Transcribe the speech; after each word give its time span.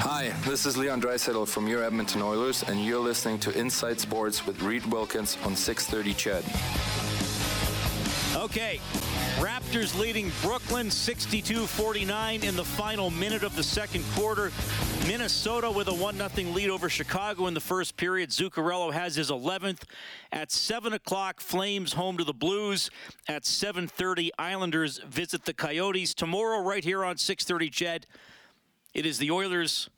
Hi, 0.00 0.32
this 0.46 0.64
is 0.64 0.78
Leon 0.78 1.02
Draisaitl 1.02 1.46
from 1.46 1.68
your 1.68 1.84
Edmonton 1.84 2.22
Oilers, 2.22 2.62
and 2.62 2.82
you're 2.82 2.98
listening 2.98 3.38
to 3.40 3.58
Inside 3.58 4.00
Sports 4.00 4.46
with 4.46 4.62
Reed 4.62 4.86
Wilkins 4.86 5.36
on 5.44 5.54
630 5.54 6.14
CHED. 6.14 6.44
Okay, 8.36 8.80
Raptors 9.36 9.98
leading 9.98 10.32
Brooklyn 10.40 10.86
62-49 10.86 12.42
in 12.42 12.56
the 12.56 12.64
final 12.64 13.10
minute 13.10 13.42
of 13.42 13.54
the 13.54 13.62
second 13.62 14.02
quarter. 14.14 14.50
Minnesota 15.06 15.70
with 15.70 15.88
a 15.88 15.92
1-0 15.92 16.54
lead 16.54 16.70
over 16.70 16.88
Chicago 16.88 17.46
in 17.46 17.52
the 17.52 17.60
first 17.60 17.98
period. 17.98 18.30
Zuccarello 18.30 18.90
has 18.90 19.14
his 19.14 19.30
11th. 19.30 19.82
At 20.32 20.50
7 20.50 20.94
o'clock, 20.94 21.40
Flames 21.40 21.92
home 21.92 22.16
to 22.16 22.24
the 22.24 22.32
Blues. 22.32 22.88
At 23.28 23.42
7.30, 23.42 24.30
Islanders 24.38 25.00
visit 25.06 25.44
the 25.44 25.52
Coyotes. 25.52 26.14
Tomorrow, 26.14 26.62
right 26.62 26.82
here 26.82 27.04
on 27.04 27.18
630 27.18 27.68
CHED, 27.68 28.06
it 28.94 29.04
is 29.04 29.18
the 29.18 29.30
Oilers 29.30 29.90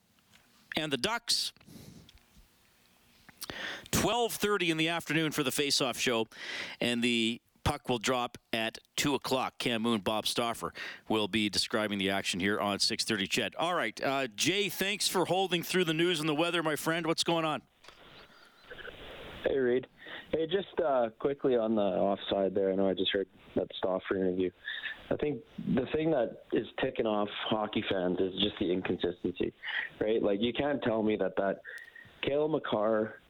and 0.76 0.92
the 0.92 0.96
Ducks. 0.96 1.52
12:30 3.92 4.70
in 4.70 4.76
the 4.76 4.88
afternoon 4.88 5.30
for 5.30 5.42
the 5.42 5.52
face-off 5.52 5.98
show, 5.98 6.26
and 6.80 7.02
the 7.02 7.40
puck 7.68 7.86
will 7.86 7.98
drop 7.98 8.38
at 8.54 8.78
2 8.96 9.14
o'clock. 9.14 9.52
Cam 9.58 9.82
Moon, 9.82 10.00
Bob 10.00 10.26
Stauffer 10.26 10.72
will 11.06 11.28
be 11.28 11.50
describing 11.50 11.98
the 11.98 12.08
action 12.08 12.40
here 12.40 12.58
on 12.58 12.78
6:30. 12.78 13.28
CHED. 13.28 13.54
All 13.58 13.74
right, 13.74 14.00
uh, 14.02 14.26
Jay, 14.34 14.70
thanks 14.70 15.06
for 15.06 15.26
holding 15.26 15.62
through 15.62 15.84
the 15.84 15.92
news 15.92 16.18
and 16.18 16.26
the 16.26 16.34
weather, 16.34 16.62
my 16.62 16.76
friend. 16.76 17.06
What's 17.06 17.24
going 17.24 17.44
on? 17.44 17.60
Hey, 19.44 19.58
Reed. 19.58 19.86
Hey, 20.32 20.46
just 20.46 20.80
uh, 20.82 21.10
quickly 21.18 21.56
on 21.56 21.74
the 21.74 21.82
offside 21.82 22.54
there. 22.54 22.72
I 22.72 22.74
know 22.74 22.88
I 22.88 22.94
just 22.94 23.12
heard 23.12 23.28
that 23.54 23.68
Stauffer 23.76 24.16
interview. 24.16 24.50
I 25.10 25.16
think 25.16 25.40
the 25.74 25.86
thing 25.92 26.10
that 26.12 26.44
is 26.52 26.66
ticking 26.80 27.06
off 27.06 27.28
hockey 27.48 27.84
fans 27.90 28.18
is 28.18 28.32
just 28.40 28.58
the 28.58 28.72
inconsistency, 28.72 29.52
right? 30.00 30.22
Like 30.22 30.40
you 30.40 30.54
can't 30.54 30.82
tell 30.82 31.02
me 31.02 31.16
that 31.16 31.36
that 31.36 31.60
Cale 32.22 32.48
Makar 32.48 33.20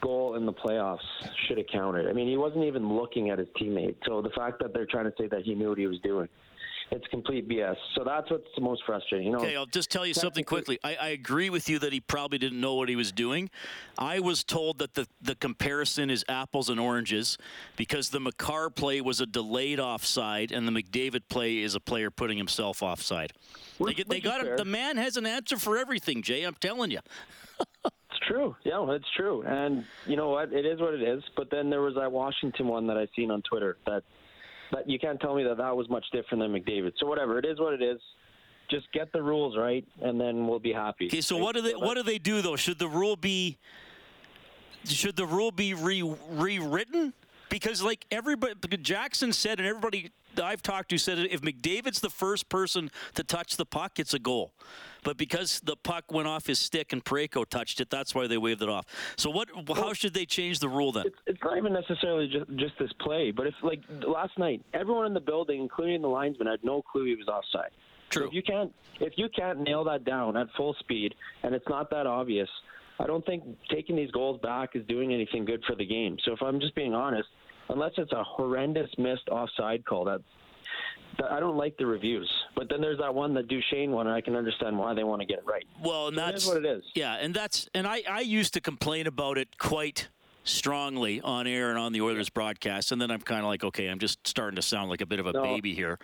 goal 0.00 0.36
in 0.36 0.46
the 0.46 0.52
playoffs 0.52 0.98
should 1.46 1.58
have 1.58 1.66
counted. 1.72 2.08
I 2.08 2.12
mean, 2.12 2.28
he 2.28 2.36
wasn't 2.36 2.64
even 2.64 2.88
looking 2.92 3.30
at 3.30 3.38
his 3.38 3.48
teammate. 3.60 3.96
So 4.06 4.22
the 4.22 4.30
fact 4.30 4.60
that 4.60 4.72
they're 4.72 4.86
trying 4.86 5.04
to 5.06 5.12
say 5.18 5.26
that 5.28 5.42
he 5.42 5.54
knew 5.54 5.70
what 5.70 5.78
he 5.78 5.86
was 5.86 6.00
doing, 6.00 6.28
it's 6.90 7.06
complete 7.08 7.46
BS. 7.48 7.76
So 7.94 8.02
that's 8.04 8.30
what's 8.30 8.48
the 8.54 8.62
most 8.62 8.82
frustrating. 8.86 9.26
You 9.26 9.32
know, 9.34 9.38
Okay, 9.40 9.56
I'll 9.56 9.66
just 9.66 9.90
tell 9.90 10.06
you 10.06 10.14
something 10.14 10.44
quickly. 10.44 10.78
I, 10.82 10.94
I 10.96 11.08
agree 11.08 11.50
with 11.50 11.68
you 11.68 11.78
that 11.80 11.92
he 11.92 12.00
probably 12.00 12.38
didn't 12.38 12.60
know 12.60 12.74
what 12.74 12.88
he 12.88 12.96
was 12.96 13.12
doing. 13.12 13.50
I 13.98 14.20
was 14.20 14.42
told 14.42 14.78
that 14.78 14.94
the, 14.94 15.06
the 15.20 15.34
comparison 15.34 16.08
is 16.08 16.24
apples 16.28 16.70
and 16.70 16.80
oranges 16.80 17.36
because 17.76 18.08
the 18.08 18.20
Makar 18.20 18.70
play 18.70 19.00
was 19.00 19.20
a 19.20 19.26
delayed 19.26 19.80
offside 19.80 20.50
and 20.50 20.66
the 20.66 20.72
McDavid 20.72 21.22
play 21.28 21.58
is 21.58 21.74
a 21.74 21.80
player 21.80 22.10
putting 22.10 22.38
himself 22.38 22.82
offside. 22.82 23.32
They, 23.78 23.84
Which- 23.84 24.04
they 24.06 24.20
got 24.20 24.56
the 24.56 24.64
man 24.64 24.96
has 24.96 25.16
an 25.16 25.26
answer 25.26 25.58
for 25.58 25.76
everything, 25.76 26.22
Jay. 26.22 26.44
I'm 26.44 26.54
telling 26.54 26.90
you. 26.90 27.00
True. 28.28 28.54
Yeah, 28.62 28.84
it's 28.90 29.10
true. 29.16 29.42
And 29.42 29.84
you 30.06 30.16
know 30.16 30.28
what? 30.28 30.52
It 30.52 30.66
is 30.66 30.80
what 30.80 30.92
it 30.94 31.02
is. 31.02 31.22
But 31.36 31.50
then 31.50 31.70
there 31.70 31.80
was 31.80 31.94
that 31.94 32.12
Washington 32.12 32.68
one 32.68 32.86
that 32.88 32.98
I 32.98 33.08
seen 33.16 33.30
on 33.30 33.42
Twitter 33.42 33.78
that 33.86 34.02
that 34.72 34.88
you 34.88 34.98
can't 34.98 35.18
tell 35.18 35.34
me 35.34 35.42
that 35.44 35.56
that 35.56 35.74
was 35.74 35.88
much 35.88 36.04
different 36.12 36.42
than 36.42 36.52
McDavid. 36.52 36.92
So 36.98 37.06
whatever, 37.06 37.38
it 37.38 37.46
is 37.46 37.58
what 37.58 37.72
it 37.72 37.80
is. 37.82 37.98
Just 38.70 38.92
get 38.92 39.10
the 39.14 39.22
rules 39.22 39.56
right, 39.56 39.82
and 40.02 40.20
then 40.20 40.46
we'll 40.46 40.58
be 40.58 40.74
happy. 40.74 41.06
Okay, 41.06 41.22
so 41.22 41.36
Right? 41.36 41.42
what 41.44 41.54
do 41.54 41.62
they 41.62 41.72
what 41.72 41.94
do 41.94 42.02
they 42.02 42.18
do 42.18 42.42
though? 42.42 42.56
Should 42.56 42.78
the 42.78 42.88
rule 42.88 43.16
be 43.16 43.56
should 44.84 45.16
the 45.16 45.26
rule 45.26 45.50
be 45.50 45.72
re, 45.72 46.02
rewritten? 46.28 47.14
Because 47.48 47.82
like 47.82 48.04
everybody 48.10 48.54
Jackson 48.76 49.32
said 49.32 49.58
and 49.58 49.66
everybody 49.66 50.10
I've 50.44 50.62
talked 50.62 50.90
to 50.90 50.98
said 50.98 51.18
if 51.18 51.40
McDavid's 51.40 52.00
the 52.00 52.10
first 52.10 52.48
person 52.48 52.90
to 53.14 53.24
touch 53.24 53.56
the 53.56 53.66
puck, 53.66 53.98
it's 53.98 54.14
a 54.14 54.18
goal. 54.18 54.52
But 55.04 55.16
because 55.16 55.60
the 55.60 55.76
puck 55.76 56.10
went 56.12 56.28
off 56.28 56.46
his 56.46 56.58
stick 56.58 56.92
and 56.92 57.04
Parayko 57.04 57.46
touched 57.48 57.80
it, 57.80 57.90
that's 57.90 58.14
why 58.14 58.26
they 58.26 58.38
waved 58.38 58.62
it 58.62 58.68
off. 58.68 58.86
So 59.16 59.30
what 59.30 59.48
how 59.76 59.92
should 59.92 60.14
they 60.14 60.26
change 60.26 60.58
the 60.58 60.68
rule 60.68 60.92
then? 60.92 61.06
it's, 61.06 61.16
it's 61.26 61.38
not 61.42 61.56
even 61.56 61.72
necessarily 61.72 62.28
just, 62.28 62.50
just 62.56 62.78
this 62.78 62.92
play, 63.00 63.30
but 63.30 63.46
if 63.46 63.54
like 63.62 63.80
last 64.06 64.38
night, 64.38 64.62
everyone 64.74 65.06
in 65.06 65.14
the 65.14 65.20
building, 65.20 65.60
including 65.60 66.02
the 66.02 66.08
linesman, 66.08 66.48
had 66.48 66.62
no 66.62 66.82
clue 66.82 67.06
he 67.06 67.14
was 67.14 67.28
offside. 67.28 67.70
So 68.10 68.20
True. 68.20 68.28
If 68.28 68.32
you 68.32 68.42
can't 68.42 68.72
if 69.00 69.12
you 69.16 69.28
can't 69.28 69.60
nail 69.60 69.84
that 69.84 70.04
down 70.04 70.36
at 70.36 70.48
full 70.56 70.74
speed, 70.80 71.14
and 71.42 71.54
it's 71.54 71.68
not 71.68 71.90
that 71.90 72.06
obvious, 72.06 72.48
I 72.98 73.06
don't 73.06 73.24
think 73.24 73.44
taking 73.70 73.96
these 73.96 74.10
goals 74.10 74.40
back 74.40 74.70
is 74.74 74.84
doing 74.86 75.12
anything 75.12 75.44
good 75.44 75.62
for 75.66 75.76
the 75.76 75.86
game. 75.86 76.16
So 76.24 76.32
if 76.32 76.42
I'm 76.42 76.58
just 76.60 76.74
being 76.74 76.94
honest, 76.94 77.28
unless 77.68 77.92
it's 77.98 78.12
a 78.12 78.22
horrendous 78.24 78.90
missed 78.98 79.28
offside 79.30 79.84
call, 79.84 80.04
that, 80.04 80.20
that 81.18 81.30
I 81.32 81.40
don't 81.40 81.56
like 81.56 81.76
the 81.76 81.86
reviews. 81.86 82.30
But 82.56 82.68
then 82.68 82.80
there's 82.80 82.98
that 82.98 83.14
one, 83.14 83.34
the 83.34 83.42
Duchene 83.42 83.90
one, 83.92 84.06
and 84.06 84.14
I 84.14 84.20
can 84.20 84.36
understand 84.36 84.78
why 84.78 84.94
they 84.94 85.04
want 85.04 85.20
to 85.20 85.26
get 85.26 85.38
it 85.38 85.46
right. 85.46 85.64
Well, 85.82 86.08
and 86.08 86.16
So 86.16 86.20
that's 86.24 86.46
what 86.46 86.56
it 86.58 86.66
is. 86.66 86.84
Yeah, 86.94 87.14
and 87.14 87.34
that's 87.34 87.68
and 87.74 87.86
I 87.86 88.02
I 88.08 88.20
used 88.20 88.54
to 88.54 88.60
complain 88.60 89.06
about 89.06 89.38
it 89.38 89.58
quite 89.58 90.08
strongly 90.44 91.20
on 91.20 91.46
air 91.46 91.68
and 91.68 91.78
on 91.78 91.92
the 91.92 92.00
Oilers 92.00 92.30
broadcast, 92.30 92.90
and 92.90 92.98
then 93.02 93.10
I'm 93.10 93.20
kind 93.20 93.40
of 93.40 93.46
like, 93.48 93.64
okay, 93.64 93.86
I'm 93.88 93.98
just 93.98 94.26
starting 94.26 94.56
to 94.56 94.62
sound 94.62 94.88
like 94.88 95.02
a 95.02 95.06
bit 95.06 95.20
of 95.20 95.26
a 95.26 95.32
No. 95.32 95.42
baby 95.42 95.74
here. 95.74 95.98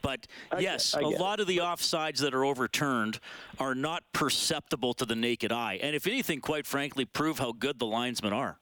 But 0.00 0.26
I 0.50 0.60
yes, 0.60 0.94
get- 0.94 1.02
a 1.02 1.08
it. 1.10 1.20
lot 1.20 1.38
of 1.38 1.46
the 1.46 1.58
offsides 1.58 2.18
that 2.20 2.32
are 2.34 2.42
overturned 2.44 3.20
are 3.58 3.74
not 3.74 4.02
perceptible 4.14 4.94
to 4.94 5.04
the 5.04 5.16
naked 5.16 5.52
eye, 5.52 5.78
and 5.82 5.94
if 5.94 6.06
anything, 6.06 6.40
quite 6.40 6.66
frankly, 6.66 7.04
prove 7.04 7.38
how 7.40 7.52
good 7.52 7.78
the 7.78 7.84
linesmen 7.86 8.32
are. 8.32 8.58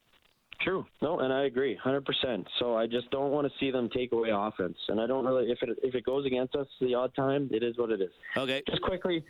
True. 0.61 0.85
No, 1.01 1.21
and 1.21 1.33
I 1.33 1.45
agree, 1.45 1.77
hundred 1.77 2.05
percent. 2.05 2.47
So 2.59 2.77
I 2.77 2.87
just 2.87 3.11
don't 3.11 3.31
want 3.31 3.47
to 3.47 3.53
see 3.61 3.71
them 3.71 3.89
take 3.95 4.13
away 4.13 4.31
offense, 4.33 4.77
and 4.89 5.01
I 5.01 5.07
don't 5.07 5.25
really. 5.25 5.51
If 5.51 5.63
it 5.63 5.79
if 5.83 5.95
it 5.95 6.05
goes 6.05 6.27
against 6.27 6.57
us 6.57 6.67
the 6.81 6.95
odd 6.95 7.15
time, 7.15 7.49
it 7.53 7.63
is 7.63 7.79
what 7.79 7.91
it 7.91 8.01
is. 8.01 8.11
Okay. 8.37 8.63
Just 8.69 8.83
quickly, 8.83 9.25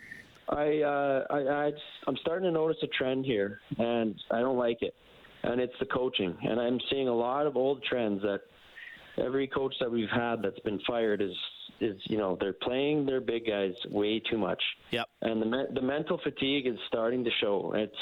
I 0.49 0.81
uh, 0.81 1.25
I, 1.29 1.65
I 1.65 1.71
just, 1.71 1.83
I'm 2.07 2.17
starting 2.17 2.45
to 2.45 2.51
notice 2.51 2.77
a 2.81 2.87
trend 2.87 3.25
here, 3.25 3.59
and 3.77 4.15
I 4.31 4.39
don't 4.39 4.57
like 4.57 4.81
it. 4.81 4.95
And 5.43 5.61
it's 5.61 5.73
the 5.79 5.85
coaching, 5.85 6.35
and 6.41 6.59
I'm 6.59 6.79
seeing 6.89 7.07
a 7.07 7.15
lot 7.15 7.45
of 7.45 7.55
old 7.55 7.83
trends 7.83 8.21
that 8.23 8.41
every 9.23 9.47
coach 9.47 9.73
that 9.79 9.91
we've 9.91 10.09
had 10.09 10.41
that's 10.41 10.59
been 10.59 10.79
fired 10.87 11.21
is 11.21 11.33
is 11.79 11.95
you 12.05 12.17
know 12.17 12.37
they're 12.41 12.53
playing 12.53 13.05
their 13.05 13.21
big 13.21 13.45
guys 13.47 13.73
way 13.89 14.19
too 14.19 14.37
much. 14.37 14.61
Yep. 14.91 15.07
And 15.21 15.41
the 15.41 15.45
me- 15.45 15.67
the 15.75 15.81
mental 15.81 16.19
fatigue 16.23 16.67
is 16.67 16.77
starting 16.87 17.23
to 17.23 17.31
show. 17.39 17.73
It's 17.75 17.93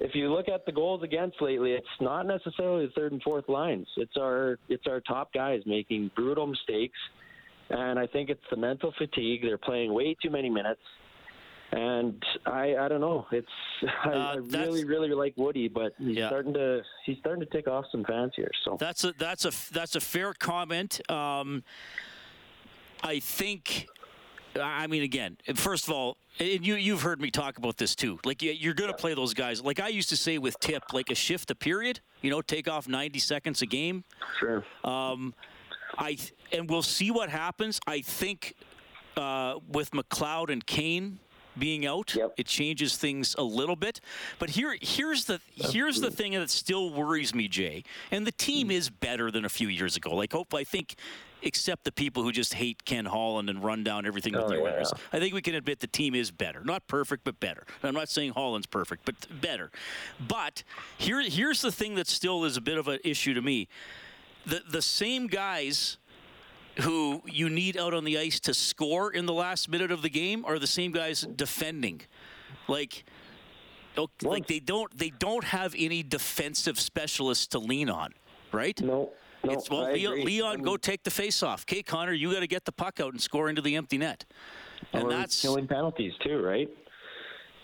if 0.00 0.14
you 0.14 0.32
look 0.32 0.48
at 0.48 0.64
the 0.66 0.72
goals 0.72 1.02
against 1.02 1.40
lately, 1.42 1.72
it's 1.72 1.86
not 2.00 2.26
necessarily 2.26 2.86
the 2.86 2.92
third 2.92 3.12
and 3.12 3.22
fourth 3.22 3.48
lines. 3.48 3.86
It's 3.96 4.16
our 4.18 4.58
it's 4.68 4.86
our 4.86 5.00
top 5.00 5.32
guys 5.32 5.60
making 5.66 6.10
brutal 6.16 6.46
mistakes, 6.46 6.98
and 7.68 7.98
I 7.98 8.06
think 8.06 8.30
it's 8.30 8.42
the 8.50 8.56
mental 8.56 8.92
fatigue. 8.96 9.42
They're 9.42 9.58
playing 9.58 9.92
way 9.92 10.16
too 10.22 10.30
many 10.30 10.48
minutes, 10.48 10.80
and 11.72 12.22
I 12.46 12.76
I 12.76 12.88
don't 12.88 13.02
know. 13.02 13.26
It's 13.30 13.46
I, 14.04 14.08
Uh, 14.08 14.12
I 14.12 14.34
really 14.36 14.84
really 14.84 15.10
like 15.10 15.34
Woody, 15.36 15.68
but 15.68 15.92
he's 15.98 16.16
Yeah. 16.16 16.28
starting 16.28 16.54
to 16.54 16.82
he's 17.04 17.18
starting 17.18 17.44
to 17.44 17.50
tick 17.50 17.68
off 17.68 17.84
some 17.92 18.04
fans 18.04 18.32
here. 18.34 18.50
So 18.64 18.76
That's 18.80 19.04
a 19.04 19.12
that's 19.12 19.44
a 19.44 19.52
that's 19.72 19.96
a 19.96 20.00
fair 20.00 20.32
comment. 20.32 21.00
Um, 21.10 21.62
I 23.02 23.18
think. 23.18 23.86
I 24.60 24.86
mean, 24.86 25.02
again, 25.02 25.36
first 25.54 25.86
of 25.86 25.92
all, 25.92 26.16
and 26.38 26.66
you 26.66 26.74
you've 26.74 27.02
heard 27.02 27.20
me 27.20 27.30
talk 27.30 27.58
about 27.58 27.76
this 27.76 27.94
too. 27.94 28.18
Like 28.24 28.42
you- 28.42 28.52
you're 28.52 28.74
going 28.74 28.90
to 28.90 28.96
play 28.96 29.14
those 29.14 29.34
guys. 29.34 29.62
Like 29.62 29.78
I 29.80 29.88
used 29.88 30.08
to 30.08 30.16
say 30.16 30.38
with 30.38 30.58
Tip, 30.60 30.82
like 30.92 31.10
a 31.10 31.14
shift 31.14 31.50
a 31.50 31.54
period. 31.54 32.00
You 32.22 32.30
know, 32.30 32.40
take 32.42 32.68
off 32.68 32.88
90 32.88 33.18
seconds 33.18 33.62
a 33.62 33.66
game. 33.66 34.04
sure. 34.38 34.64
Um, 34.84 35.34
I 35.98 36.16
and 36.52 36.68
we'll 36.68 36.82
see 36.82 37.10
what 37.10 37.28
happens. 37.30 37.80
I 37.86 38.00
think 38.00 38.54
uh, 39.16 39.54
with 39.68 39.90
McLeod 39.92 40.50
and 40.50 40.64
Kane 40.66 41.18
being 41.58 41.86
out, 41.86 42.14
Yep. 42.14 42.34
it 42.36 42.46
changes 42.46 42.96
things 42.96 43.34
a 43.38 43.42
little 43.42 43.76
bit. 43.76 44.00
But 44.38 44.50
here, 44.50 44.76
here's 44.80 45.24
the 45.24 45.40
here's 45.54 46.00
the 46.00 46.10
thing 46.10 46.32
that 46.32 46.50
still 46.50 46.90
worries 46.90 47.34
me, 47.34 47.48
Jay. 47.48 47.84
And 48.10 48.26
the 48.26 48.32
team 48.32 48.68
mm-hmm. 48.68 48.76
is 48.76 48.90
better 48.90 49.30
than 49.30 49.44
a 49.44 49.48
few 49.48 49.68
years 49.68 49.96
ago. 49.96 50.14
Like, 50.14 50.32
hope 50.32 50.54
I 50.54 50.64
think. 50.64 50.94
Except 51.42 51.84
the 51.84 51.92
people 51.92 52.22
who 52.22 52.32
just 52.32 52.52
hate 52.52 52.84
Ken 52.84 53.06
Holland 53.06 53.48
and 53.48 53.64
run 53.64 53.82
down 53.82 54.04
everything 54.04 54.34
with 54.34 54.42
Oh, 54.42 54.48
the 54.50 54.56
yeah. 54.56 54.84
I 55.10 55.18
think 55.18 55.32
we 55.32 55.40
can 55.40 55.54
admit 55.54 55.80
the 55.80 55.86
team 55.86 56.14
is 56.14 56.30
better. 56.30 56.62
Not 56.62 56.86
perfect, 56.86 57.24
but 57.24 57.40
better. 57.40 57.64
I'm 57.82 57.94
not 57.94 58.10
saying 58.10 58.34
Holland's 58.34 58.66
perfect, 58.66 59.06
but 59.06 59.14
better. 59.40 59.70
But 60.20 60.64
here, 60.98 61.22
here's 61.22 61.62
the 61.62 61.72
thing 61.72 61.94
that 61.94 62.08
still 62.08 62.44
is 62.44 62.58
a 62.58 62.60
bit 62.60 62.76
of 62.76 62.88
an 62.88 62.98
issue 63.04 63.32
to 63.32 63.40
me 63.40 63.68
the 64.46 64.62
the 64.68 64.82
same 64.82 65.26
guys 65.26 65.98
who 66.78 67.22
you 67.26 67.48
need 67.50 67.76
out 67.76 67.94
on 67.94 68.04
the 68.04 68.18
ice 68.18 68.40
to 68.40 68.54
score 68.54 69.12
in 69.12 69.26
the 69.26 69.32
last 69.32 69.68
minute 69.68 69.90
of 69.90 70.02
the 70.02 70.10
game 70.10 70.44
are 70.44 70.58
the 70.58 70.66
same 70.66 70.92
guys 70.92 71.22
defending. 71.22 72.02
Like 72.68 73.04
oh, 73.96 74.08
like 74.22 74.46
they 74.46 74.60
don't 74.60 74.96
they 74.96 75.10
don't 75.10 75.44
have 75.44 75.74
any 75.76 76.02
defensive 76.02 76.78
specialists 76.78 77.48
to 77.48 77.58
lean 77.58 77.90
on, 77.90 78.12
right? 78.52 78.80
No. 78.80 79.10
No, 79.42 79.52
it's 79.52 79.70
well, 79.70 79.86
I 79.86 79.92
Leon. 79.92 80.24
Leon 80.24 80.50
I'm- 80.50 80.62
go 80.62 80.76
take 80.76 81.02
the 81.02 81.10
face 81.10 81.42
off. 81.42 81.64
Okay, 81.64 81.82
Connor, 81.82 82.12
you 82.12 82.30
got 82.30 82.40
to 82.40 82.46
get 82.46 82.66
the 82.66 82.72
puck 82.72 83.00
out 83.00 83.12
and 83.12 83.20
score 83.22 83.48
into 83.48 83.62
the 83.62 83.74
empty 83.74 83.96
net. 83.96 84.26
Oh, 84.92 84.98
and 84.98 85.10
that's 85.10 85.40
killing 85.40 85.66
penalties 85.66 86.12
too, 86.22 86.42
right? 86.42 86.68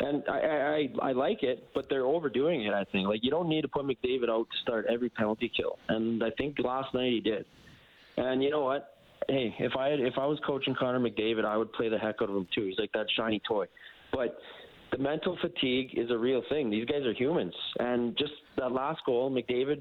And 0.01 0.23
I, 0.29 0.39
I 0.39 0.57
I 0.57 1.09
I 1.09 1.13
like 1.13 1.43
it, 1.43 1.69
but 1.75 1.89
they're 1.91 2.07
overdoing 2.07 2.65
it. 2.65 2.73
I 2.73 2.85
think 2.85 3.09
like 3.09 3.21
you 3.23 3.31
don't 3.31 3.49
need 3.49 3.63
to 3.63 3.69
put 3.69 3.85
McDavid 3.85 4.31
out 4.31 4.47
to 4.51 4.57
start 4.63 4.87
every 4.89 5.11
penalty 5.11 5.51
kill, 5.55 5.79
and 5.89 6.23
I 6.23 6.31
think 6.31 6.59
last 6.59 6.95
night 6.95 7.13
he 7.13 7.21
did. 7.21 7.45
And 8.17 8.43
you 8.43 8.51
know 8.51 8.65
what? 8.65 8.96
Hey, 9.29 9.55
if 9.59 9.77
I 9.77 9.89
had, 9.89 10.01
if 10.01 10.15
I 10.19 10.27
was 10.27 10.39
coaching 10.47 10.75
Connor 10.79 11.01
McDavid, 11.01 11.45
I 11.45 11.57
would 11.57 11.73
play 11.73 11.89
the 11.89 11.99
heck 11.99 12.17
out 12.23 12.31
of 12.31 12.37
him 12.37 12.47
too. 12.55 12.65
He's 12.65 12.79
like 12.79 12.93
that 12.93 13.07
shiny 13.17 13.41
toy. 13.47 13.67
But 14.13 14.39
the 14.93 14.99
mental 14.99 15.37
fatigue 15.41 15.91
is 15.99 16.11
a 16.11 16.19
real 16.19 16.43
thing. 16.49 16.71
These 16.71 16.85
guys 16.87 17.03
are 17.05 17.13
humans, 17.13 17.55
and 17.81 18.17
just 18.17 18.33
that 18.57 18.73
last 18.73 19.01
goal, 19.05 19.31
McDavid, 19.31 19.81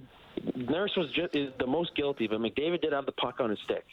Nurse 0.56 0.92
was 0.98 1.12
just 1.12 1.36
is 1.36 1.52
the 1.60 1.68
most 1.68 1.96
guilty, 1.96 2.28
but 2.28 2.40
McDavid 2.40 2.82
did 2.82 2.92
have 2.92 3.06
the 3.06 3.12
puck 3.14 3.40
on 3.40 3.50
his 3.52 3.60
stick, 3.66 3.86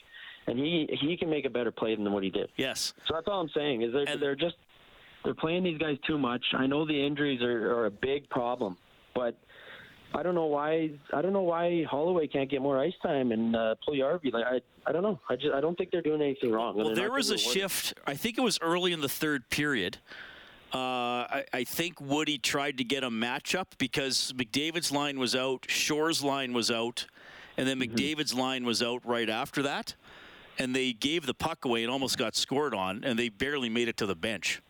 and 0.47 0.57
he 0.57 0.89
he 0.99 1.15
can 1.17 1.29
make 1.29 1.45
a 1.45 1.49
better 1.49 1.71
play 1.71 1.95
than 1.95 2.11
what 2.11 2.23
he 2.23 2.29
did. 2.29 2.49
Yes. 2.57 2.93
So 3.05 3.13
that's 3.13 3.27
all 3.27 3.39
I'm 3.41 3.49
saying 3.49 3.83
is 3.83 3.93
they're 3.93 4.05
And- 4.07 4.21
they're 4.21 4.35
just 4.35 4.55
they're 5.23 5.35
playing 5.35 5.63
these 5.63 5.77
guys 5.77 5.97
too 6.05 6.17
much. 6.17 6.43
I 6.53 6.65
know 6.67 6.85
the 6.85 7.05
injuries 7.05 7.41
are, 7.41 7.73
are 7.73 7.85
a 7.85 7.91
big 7.91 8.27
problem, 8.29 8.77
but 9.15 9.37
I 10.15 10.21
don't 10.21 10.35
know 10.35 10.45
why 10.45 10.91
I 11.13 11.21
don't 11.21 11.33
know 11.33 11.41
why 11.41 11.83
Holloway 11.89 12.27
can't 12.27 12.49
get 12.49 12.61
more 12.61 12.79
ice 12.79 12.93
time 13.01 13.31
and 13.31 13.55
uh, 13.55 13.75
Puljujärvi. 13.87 14.31
Like 14.31 14.45
I 14.45 14.61
I 14.87 14.91
don't 14.91 15.03
know. 15.03 15.19
I 15.29 15.35
just 15.35 15.53
I 15.53 15.61
don't 15.61 15.77
think 15.77 15.91
they're 15.91 16.01
doing 16.01 16.21
anything 16.21 16.51
wrong. 16.51 16.75
Well, 16.75 16.93
there 16.93 17.11
was 17.11 17.31
a 17.31 17.37
shift. 17.37 17.93
I 18.05 18.15
think 18.15 18.37
it 18.37 18.41
was 18.41 18.59
early 18.61 18.93
in 18.93 19.01
the 19.01 19.09
third 19.09 19.49
period. 19.49 19.97
Uh, 20.73 20.77
I, 21.29 21.45
I 21.53 21.63
think 21.63 22.01
Woody 22.01 22.37
tried 22.39 22.79
to 22.79 22.83
get 22.83 23.03
a 23.03 23.09
matchup 23.09 23.67
because 23.77 24.33
McDavid's 24.35 24.91
line 24.91 25.19
was 25.19 25.35
out, 25.35 25.65
Shore's 25.69 26.23
line 26.23 26.51
was 26.51 26.71
out, 26.71 27.05
and 27.57 27.67
then 27.67 27.79
Mm-hmm. 27.79 27.93
McDavid's 27.95 28.33
line 28.33 28.65
was 28.65 28.81
out 28.81 29.05
right 29.05 29.29
after 29.29 29.61
that. 29.61 29.93
And 30.57 30.75
they 30.75 30.93
gave 30.93 31.25
the 31.27 31.33
puck 31.35 31.65
away 31.65 31.83
and 31.83 31.91
almost 31.91 32.17
got 32.17 32.35
scored 32.35 32.73
on, 32.75 33.03
and 33.03 33.17
they 33.17 33.29
barely 33.29 33.69
made 33.69 33.87
it 33.87 33.97
to 33.97 34.05
the 34.07 34.15
bench. 34.15 34.61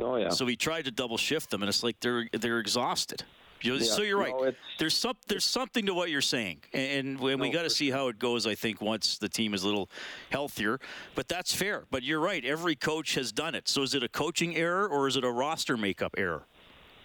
Oh 0.00 0.16
yeah. 0.16 0.28
So 0.30 0.46
he 0.46 0.56
tried 0.56 0.84
to 0.86 0.90
double 0.90 1.16
shift 1.18 1.50
them, 1.50 1.62
and 1.62 1.68
it's 1.68 1.82
like 1.82 2.00
they're 2.00 2.26
they're 2.32 2.58
exhausted. 2.58 3.22
You 3.64 3.72
know, 3.72 3.76
Yeah, 3.78 3.84
so 3.84 4.02
you're 4.02 4.18
right. 4.18 4.30
no, 4.32 4.52
there's 4.78 4.94
some 4.94 5.16
there's 5.26 5.44
something 5.44 5.86
to 5.86 5.94
what 5.94 6.10
you're 6.10 6.20
saying, 6.20 6.60
and, 6.74 7.08
and 7.08 7.20
when 7.20 7.38
we 7.38 7.48
No, 7.48 7.54
got 7.54 7.62
to 7.62 7.70
see 7.70 7.90
how 7.90 8.08
it 8.08 8.18
goes. 8.18 8.46
I 8.46 8.54
think 8.54 8.82
once 8.82 9.16
the 9.16 9.28
team 9.28 9.54
is 9.54 9.62
a 9.62 9.66
little 9.66 9.88
healthier, 10.30 10.78
but 11.14 11.28
that's 11.28 11.54
fair. 11.54 11.84
But 11.90 12.02
you're 12.02 12.20
right. 12.20 12.44
Every 12.44 12.76
coach 12.76 13.14
has 13.14 13.32
done 13.32 13.54
it. 13.54 13.68
So 13.68 13.82
is 13.82 13.94
it 13.94 14.02
a 14.02 14.08
coaching 14.08 14.54
error 14.56 14.86
or 14.86 15.08
is 15.08 15.16
it 15.16 15.24
a 15.24 15.30
roster 15.30 15.76
makeup 15.78 16.14
error? 16.18 16.42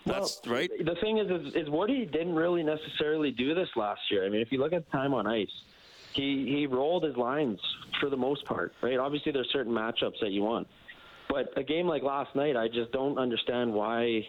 That's 0.06 0.42
Well, 0.46 0.56
right. 0.56 0.72
The 0.84 0.96
thing 0.96 1.18
is, 1.20 1.30
is, 1.30 1.56
is 1.56 1.70
Woody 1.70 2.06
didn't 2.06 2.36
really 2.36 2.64
necessarily 2.64 3.32
do 3.32 3.54
this 3.56 3.70
last 3.76 4.02
year. 4.12 4.26
I 4.26 4.30
mean, 4.30 4.42
if 4.42 4.52
you 4.52 4.60
look 4.60 4.74
at 4.74 4.90
time 4.92 5.14
on 5.14 5.28
ice, 5.28 5.48
he 6.14 6.46
he 6.58 6.68
rolled 6.68 7.04
his 7.04 7.16
lines 7.16 7.60
for 8.02 8.10
the 8.10 8.18
most 8.18 8.44
part, 8.46 8.74
right? 8.82 8.98
Obviously, 8.98 9.32
there's 9.32 9.50
certain 9.54 9.72
matchups 9.72 10.20
that 10.20 10.32
you 10.32 10.42
want, 10.42 10.68
but 11.30 11.58
a 11.58 11.64
game 11.64 11.88
like 11.88 12.04
last 12.04 12.36
night, 12.36 12.58
I 12.58 12.68
just 12.68 12.92
don't 12.92 13.18
understand 13.18 13.74
why 13.74 14.28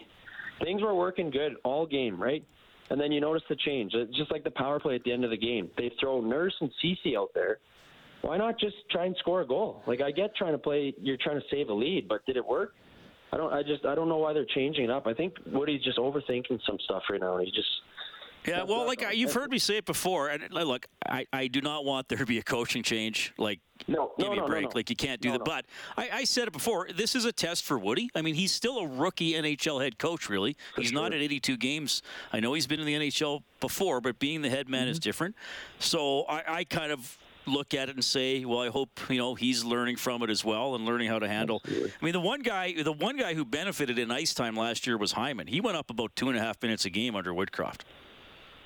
things 0.63 0.81
were 0.81 0.95
working 0.95 1.29
good 1.29 1.53
all 1.63 1.85
game, 1.85 2.21
right? 2.21 2.43
And 2.89 2.99
then 2.99 3.11
you 3.11 3.21
notice 3.21 3.43
the 3.47 3.55
change. 3.55 3.93
It's 3.93 4.15
just 4.17 4.31
like 4.31 4.43
the 4.43 4.51
power 4.51 4.79
play 4.79 4.95
at 4.95 5.03
the 5.03 5.11
end 5.11 5.23
of 5.23 5.31
the 5.31 5.37
game. 5.37 5.69
They 5.77 5.91
throw 5.99 6.19
Nurse 6.19 6.53
and 6.59 6.69
Ceci 6.81 7.15
out 7.15 7.29
there. 7.33 7.59
Why 8.21 8.37
not 8.37 8.59
just 8.59 8.75
try 8.89 9.05
and 9.05 9.15
score 9.19 9.41
a 9.41 9.47
goal? 9.47 9.81
Like 9.87 10.01
I 10.01 10.11
get 10.11 10.35
trying 10.35 10.51
to 10.51 10.57
play, 10.57 10.93
you're 10.99 11.17
trying 11.17 11.39
to 11.39 11.45
save 11.49 11.69
a 11.69 11.73
lead, 11.73 12.07
but 12.07 12.25
did 12.25 12.37
it 12.37 12.45
work? 12.45 12.73
I 13.33 13.37
don't. 13.37 13.53
I 13.53 13.63
just. 13.63 13.85
I 13.85 13.95
don't 13.95 14.09
know 14.09 14.17
why 14.17 14.33
they're 14.33 14.45
changing 14.53 14.85
it 14.85 14.89
up. 14.89 15.07
I 15.07 15.13
think 15.13 15.35
Woody's 15.45 15.81
just 15.83 15.97
overthinking 15.97 16.59
some 16.65 16.77
stuff 16.83 17.03
right 17.09 17.19
now. 17.19 17.37
And 17.37 17.45
he 17.45 17.51
just. 17.51 17.69
Yeah, 18.47 18.63
well, 18.63 18.87
like 18.87 19.03
you've 19.13 19.33
heard 19.33 19.51
me 19.51 19.59
say 19.59 19.77
it 19.77 19.85
before, 19.85 20.29
and 20.29 20.43
look, 20.51 20.87
I, 21.07 21.25
I 21.31 21.47
do 21.47 21.61
not 21.61 21.85
want 21.85 22.07
there 22.07 22.17
to 22.17 22.25
be 22.25 22.39
a 22.39 22.43
coaching 22.43 22.81
change. 22.81 23.33
Like, 23.37 23.59
No, 23.87 24.11
give 24.17 24.27
no, 24.27 24.31
me 24.33 24.37
a 24.39 24.41
no, 24.41 24.47
break. 24.47 24.73
Like, 24.73 24.89
you 24.89 24.95
can't 24.95 25.21
do 25.21 25.31
that. 25.33 25.45
But 25.45 25.65
I, 25.95 26.09
I 26.11 26.23
said 26.23 26.47
it 26.47 26.51
before. 26.53 26.87
This 26.95 27.13
is 27.15 27.25
a 27.25 27.31
test 27.31 27.63
for 27.65 27.77
Woody. 27.77 28.09
I 28.15 28.21
mean, 28.23 28.33
he's 28.35 28.51
still 28.51 28.79
a 28.79 28.87
rookie 28.87 29.33
NHL 29.33 29.81
head 29.83 29.99
coach. 29.99 30.27
Really, 30.29 30.55
he's 30.75 30.91
not 30.91 31.11
sure. 31.11 31.17
at 31.17 31.21
82 31.23 31.57
games. 31.57 32.01
I 32.33 32.39
know 32.39 32.53
he's 32.53 32.65
been 32.67 32.79
in 32.79 32.85
the 32.87 32.95
NHL 32.95 33.43
before, 33.59 34.01
but 34.01 34.17
being 34.17 34.41
the 34.41 34.49
head 34.49 34.67
man 34.69 34.87
is 34.87 34.97
Mm-hmm. 34.97 35.03
different. 35.03 35.35
So 35.79 36.23
I, 36.23 36.43
I 36.59 36.63
kind 36.63 36.91
of 36.91 37.17
look 37.47 37.73
at 37.73 37.89
it 37.89 37.95
and 37.95 38.05
say, 38.05 38.45
well, 38.45 38.59
I 38.59 38.69
hope 38.69 38.99
you 39.09 39.17
know 39.17 39.33
he's 39.35 39.63
learning 39.63 39.95
from 39.97 40.21
it 40.21 40.29
as 40.29 40.45
well 40.45 40.75
and 40.75 40.85
learning 40.85 41.09
how 41.09 41.17
to 41.19 41.27
handle. 41.27 41.61
I 41.67 41.89
mean, 42.05 42.13
the 42.13 42.19
one 42.19 42.41
guy, 42.41 42.73
the 42.81 42.91
one 42.91 43.17
guy 43.17 43.33
who 43.33 43.45
benefited 43.45 43.97
in 43.97 44.11
ice 44.11 44.33
time 44.35 44.55
last 44.55 44.85
year 44.85 44.95
was 44.97 45.11
Hyman. 45.13 45.47
He 45.47 45.59
went 45.59 45.75
up 45.77 45.89
about 45.89 46.15
two 46.15 46.29
and 46.29 46.37
a 46.37 46.41
half 46.41 46.61
minutes 46.61 46.85
a 46.85 46.89
game 46.91 47.15
under 47.15 47.33
Woodcroft. 47.33 47.81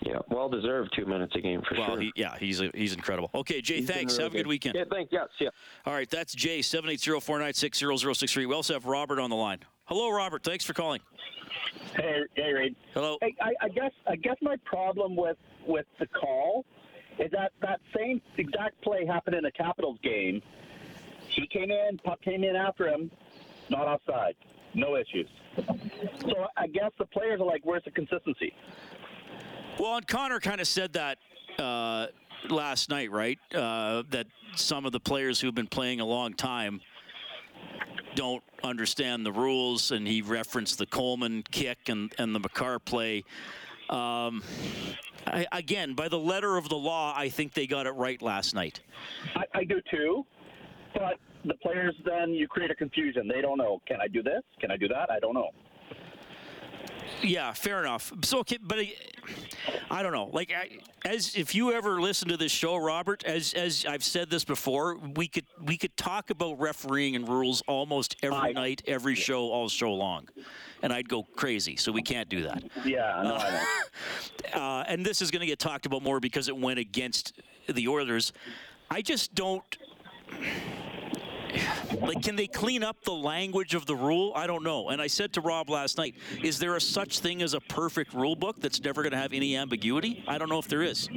Yeah, 0.06 0.20
well 0.30 0.50
deserved 0.50 0.94
two 0.96 1.06
minutes 1.08 1.34
a 1.36 1.40
game 1.42 1.64
for 1.68 1.76
Well, 1.76 1.88
sure. 1.88 2.00
he, 2.00 2.12
yeah, 2.16 2.38
he's 2.38 2.62
he's 2.76 2.94
incredible. 2.94 3.32
Okay, 3.34 3.60
Jay, 3.60 3.78
He's 3.78 3.90
thanks. 3.90 4.14
really 4.14 4.24
Have 4.26 4.34
a 4.34 4.38
good 4.38 4.48
weekend. 4.48 4.76
Yeah, 4.76 4.84
thanks. 4.90 5.12
Yeah, 5.12 5.24
see 5.40 5.46
ya. 5.46 5.52
All 5.86 5.94
right, 5.94 6.08
that's 6.10 6.36
Jay, 6.36 6.60
780-496-0063. 6.60 8.48
We 8.48 8.54
also 8.54 8.74
have 8.74 8.86
Robert 8.86 9.20
on 9.20 9.32
the 9.32 9.36
line. 9.36 9.60
Hello, 9.86 10.12
Robert. 10.12 10.44
Thanks 10.44 10.64
for 10.64 10.74
calling. 10.74 11.02
Hey, 11.96 12.22
hey, 12.36 12.54
Reed. 12.54 12.76
Hello. 12.94 13.18
Hey, 13.22 13.36
I, 13.42 13.54
I 13.66 13.70
guess 13.70 13.92
I 14.08 14.16
guess 14.16 14.36
my 14.44 14.58
problem 14.66 15.16
with 15.16 15.38
with 15.66 15.86
the 16.00 16.06
call 16.08 16.66
is 17.18 17.32
that 17.32 17.54
that 17.64 17.80
same 17.96 18.22
exact 18.38 18.80
play 18.84 19.06
happened 19.08 19.36
in 19.36 19.46
a 19.46 19.52
Capitals 19.52 19.98
game. 20.04 20.40
He 21.30 21.48
came 21.48 21.72
in, 21.72 21.98
puck 22.04 22.22
came 22.22 22.44
in 22.44 22.56
after 22.56 22.88
him, 22.88 23.10
not 23.72 23.88
offside, 23.88 24.36
no 24.76 24.96
issues. 24.98 25.28
So 26.20 26.46
I 26.58 26.68
guess 26.68 26.92
the 27.00 27.06
players 27.06 27.40
are 27.42 27.46
like, 27.46 27.62
"Where's 27.64 27.84
the 27.86 27.92
consistency?" 27.92 28.54
Well, 29.80 29.98
and 29.98 30.08
Connor 30.08 30.40
kind 30.40 30.62
of 30.62 30.68
said 30.68 30.94
that 30.94 31.18
uh, 31.60 32.08
last 32.50 32.90
night, 32.90 33.12
right? 33.12 33.40
Uh, 33.54 34.04
that 34.10 34.28
some 34.56 34.86
of 34.86 34.94
the 34.94 35.00
players 35.00 35.42
who've 35.42 35.56
been 35.56 35.68
playing 35.68 36.00
a 36.00 36.06
long 36.06 36.34
time 36.34 36.80
don't 38.16 38.44
understand 38.64 39.26
the 39.26 39.32
rules, 39.32 39.92
and 39.92 40.08
he 40.08 40.22
referenced 40.22 40.78
the 40.78 40.86
Coleman 40.86 41.44
kick 41.52 41.90
and, 41.90 42.14
and 42.18 42.34
the 42.34 42.40
Makar 42.40 42.80
play. 42.80 43.26
Um, 43.90 44.42
I, 45.28 45.46
again, 45.52 45.94
by 45.94 46.08
the 46.08 46.20
letter 46.20 46.56
of 46.56 46.70
the 46.70 46.78
law, 46.78 47.14
I 47.16 47.28
think 47.28 47.54
they 47.54 47.68
got 47.68 47.86
it 47.86 47.92
right 47.92 48.22
last 48.22 48.56
night. 48.56 48.80
I, 49.36 49.44
I 49.54 49.64
do 49.66 49.82
too, 49.92 50.26
but 50.94 51.20
the 51.44 51.56
players 51.56 51.96
then 52.06 52.30
you 52.30 52.48
create 52.48 52.72
a 52.72 52.76
confusion. 52.76 53.28
They 53.28 53.42
don't 53.42 53.58
know. 53.58 53.82
Can 53.88 53.98
I 54.02 54.08
do 54.08 54.24
this? 54.24 54.42
Can 54.60 54.72
I 54.72 54.78
do 54.78 54.88
that? 54.88 55.12
I 55.12 55.20
don't 55.20 55.34
know. 55.34 55.50
Yeah, 57.22 57.54
fair 57.54 57.80
enough. 57.82 58.12
So, 58.24 58.40
okay, 58.40 58.58
but 58.62 58.80
uh, 58.80 58.84
I 59.90 60.04
don't 60.04 60.12
know. 60.12 60.30
Like, 60.32 60.52
I, 60.52 60.80
as 61.08 61.36
if 61.36 61.56
you 61.56 61.72
ever 61.72 62.02
listen 62.02 62.28
to 62.30 62.38
this 62.38 62.52
show, 62.52 62.76
Robert, 62.78 63.24
as 63.26 63.54
as 63.54 63.86
I've 63.88 64.04
said 64.04 64.30
this 64.30 64.44
before, 64.44 64.98
we 65.16 65.28
could 65.28 65.46
we 65.64 65.78
could 65.78 65.96
talk 65.98 66.30
about 66.30 66.60
refereeing 66.60 67.16
and 67.16 67.28
rules 67.28 67.64
almost 67.68 68.16
every 68.22 68.38
I- 68.38 68.52
night, 68.52 68.82
every 68.88 69.16
show, 69.16 69.50
all 69.52 69.70
show 69.70 69.94
long, 69.94 70.28
and 70.82 70.92
I'd 70.94 71.10
go 71.10 71.24
crazy. 71.36 71.76
So 71.76 71.92
we 71.92 72.02
can't 72.02 72.30
do 72.30 72.44
that. 72.44 72.64
Yeah, 72.86 73.22
no, 73.24 73.36
I 73.36 73.52
know. 73.52 73.64
Uh, 74.54 74.84
and 74.88 75.04
this 75.06 75.22
is 75.22 75.32
going 75.32 75.40
to 75.42 75.46
get 75.48 75.58
talked 75.60 75.86
about 75.86 76.04
more 76.04 76.20
because 76.20 76.48
it 76.48 76.56
went 76.56 76.78
against 76.80 77.34
the 77.68 77.88
Oilers. 77.88 78.32
I 78.92 79.02
just 79.02 79.34
don't. 79.34 79.64
Like, 82.02 82.22
can 82.22 82.36
they 82.36 82.48
clean 82.48 82.84
up 82.84 83.04
the 83.04 83.14
language 83.14 83.74
of 83.74 83.86
the 83.86 83.96
rule? 83.96 84.32
I 84.36 84.48
don't 84.48 84.64
know. 84.64 84.90
And 84.90 85.02
I 85.02 85.08
said 85.08 85.34
to 85.34 85.42
Rob 85.42 85.70
last 85.70 85.98
night, 85.98 86.16
is 86.44 86.60
there 86.60 86.76
a 86.76 86.82
such 86.82 87.20
thing 87.20 87.42
as 87.42 87.54
a 87.54 87.62
perfect 87.62 88.14
rule 88.14 88.36
book 88.36 88.60
that's 88.60 88.82
never 88.84 89.02
going 89.02 89.12
to 89.12 89.18
have 89.18 89.34
any 89.34 89.56
ambiguity? 89.56 90.24
I 90.28 90.38
don't 90.38 90.50
know 90.50 90.60
if 90.60 90.68
there 90.68 90.84
is. 90.84 91.10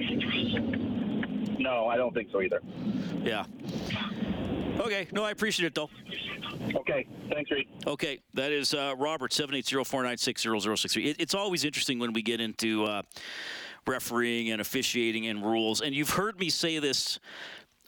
No, 1.58 1.86
I 1.88 1.96
don't 1.96 2.14
think 2.14 2.30
so 2.32 2.40
either. 2.40 2.60
Yeah. 3.22 3.44
Okay. 4.78 5.08
No, 5.12 5.24
I 5.24 5.30
appreciate 5.30 5.66
it, 5.66 5.74
though. 5.74 5.90
Okay, 6.74 7.06
thanks, 7.32 7.50
Reed. 7.50 7.68
Okay, 7.86 8.20
that 8.34 8.52
is 8.52 8.74
uh, 8.74 8.94
Robert 8.98 9.32
seven 9.32 9.54
eight 9.54 9.66
zero 9.66 9.84
four 9.84 10.02
nine 10.02 10.18
six 10.18 10.42
zero 10.42 10.58
zero 10.58 10.76
six 10.76 10.92
three. 10.94 11.14
It's 11.18 11.34
always 11.34 11.64
interesting 11.64 11.98
when 11.98 12.12
we 12.12 12.20
get 12.20 12.40
into 12.40 12.84
uh, 12.84 13.02
refereeing 13.86 14.50
and 14.50 14.60
officiating 14.60 15.26
and 15.26 15.42
rules. 15.44 15.80
And 15.80 15.94
you've 15.94 16.10
heard 16.10 16.38
me 16.38 16.50
say 16.50 16.78
this 16.78 17.20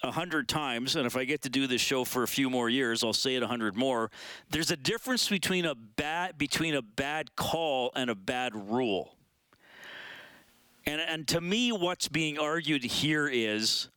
a 0.02 0.10
hundred 0.10 0.48
times, 0.48 0.96
and 0.96 1.06
if 1.06 1.16
I 1.16 1.24
get 1.24 1.42
to 1.42 1.50
do 1.50 1.66
this 1.66 1.80
show 1.80 2.04
for 2.04 2.22
a 2.22 2.28
few 2.28 2.48
more 2.48 2.68
years, 2.68 3.04
I'll 3.04 3.12
say 3.12 3.36
it 3.36 3.42
a 3.42 3.46
hundred 3.46 3.76
more. 3.76 4.10
There's 4.50 4.70
a 4.70 4.76
difference 4.76 5.28
between 5.28 5.64
a 5.64 5.74
bad 5.74 6.38
between 6.38 6.74
a 6.74 6.82
bad 6.82 7.36
call 7.36 7.92
and 7.94 8.10
a 8.10 8.14
bad 8.14 8.54
rule. 8.54 9.16
And 10.86 11.00
and 11.00 11.28
to 11.28 11.40
me, 11.40 11.70
what's 11.72 12.08
being 12.08 12.38
argued 12.38 12.84
here 12.84 13.28
is. 13.28 13.88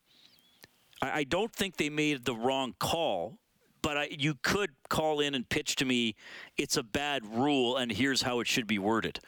I 1.01 1.19
I 1.19 1.23
don't 1.25 1.53
think 1.53 1.77
they 1.77 1.89
made 1.89 2.25
the 2.25 2.35
wrong 2.35 2.75
call, 2.79 3.37
but 3.81 3.97
I, 3.97 4.07
you 4.09 4.35
could 4.41 4.71
call 4.89 5.19
in 5.19 5.35
and 5.35 5.47
pitch 5.47 5.75
to 5.75 5.85
me, 5.85 6.15
it's 6.57 6.77
a 6.77 6.83
bad 6.83 7.25
rule, 7.25 7.77
and 7.77 7.91
here's 7.91 8.21
how 8.21 8.39
it 8.39 8.47
should 8.47 8.65
be 8.65 8.79
worded. 8.79 9.19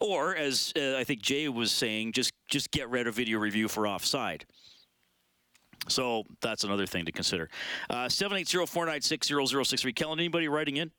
Or, 0.00 0.34
as 0.36 0.72
uh, 0.76 0.96
I 0.96 1.04
think 1.04 1.20
Jay 1.20 1.48
was 1.48 1.72
saying, 1.72 2.12
just 2.12 2.32
just 2.48 2.70
get 2.70 2.88
rid 2.88 3.06
of 3.06 3.14
video 3.14 3.38
review 3.38 3.68
for 3.68 3.86
offside. 3.86 4.46
So 5.88 6.24
that's 6.40 6.64
another 6.64 6.86
thing 6.86 7.04
to 7.06 7.12
consider. 7.12 7.48
Uh, 7.90 8.08
Seven 8.08 8.38
eight 8.38 8.48
zero 8.48 8.66
four 8.66 8.86
nine 8.86 9.00
six 9.00 9.26
zero 9.26 9.44
zero 9.46 9.62
six 9.64 9.82
three. 9.82 9.92
Kellen, 9.92 10.18
anybody 10.18 10.48
writing 10.48 10.76
in? 10.76 10.90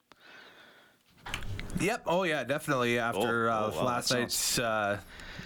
Yep. 1.80 2.04
Oh 2.08 2.24
yeah, 2.24 2.44
definitely. 2.44 3.00
After 3.00 3.50
Oh, 3.50 3.54
uh, 3.54 3.72
oh, 3.74 3.78
wow, 3.80 3.86
last 3.86 4.12
night's 4.12 4.60
uh, 4.60 5.00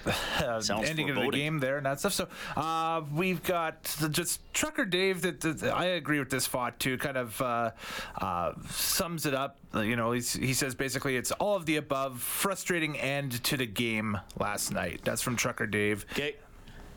Sounds 0.60 0.90
ending 0.90 1.10
of 1.10 1.16
the 1.16 1.30
game 1.30 1.60
there 1.60 1.78
and 1.78 1.86
that 1.86 2.00
stuff. 2.00 2.14
So 2.14 2.28
uh, 2.56 3.02
we've 3.14 3.42
got 3.44 3.84
just 4.12 4.42
Trucker 4.54 4.86
Dave. 4.86 5.22
That, 5.22 5.42
that 5.42 5.74
I 5.76 5.86
agree 5.86 6.20
with 6.20 6.30
this 6.30 6.48
thought 6.48 6.80
too. 6.80 6.98
Kind 6.98 7.18
of 7.18 7.42
uh, 7.42 7.72
uh, 8.20 8.54
sums 8.70 9.26
it 9.26 9.34
up. 9.34 9.58
Uh, 9.74 9.82
You 9.82 9.96
know, 9.96 10.12
he's, 10.12 10.34
he 10.34 10.54
says 10.54 10.76
basically 10.76 11.16
it's 11.16 11.32
all 11.34 11.56
of 11.56 11.66
the 11.66 11.78
above. 11.78 12.22
Frustrating 12.22 12.98
end 12.98 13.44
to 13.46 13.58
the 13.58 13.66
game 13.66 14.18
last 14.40 14.72
night. 14.72 15.02
That's 15.04 15.22
from 15.22 15.36
Trucker 15.36 15.68
Dave. 15.68 16.06
Okay. 16.14 16.36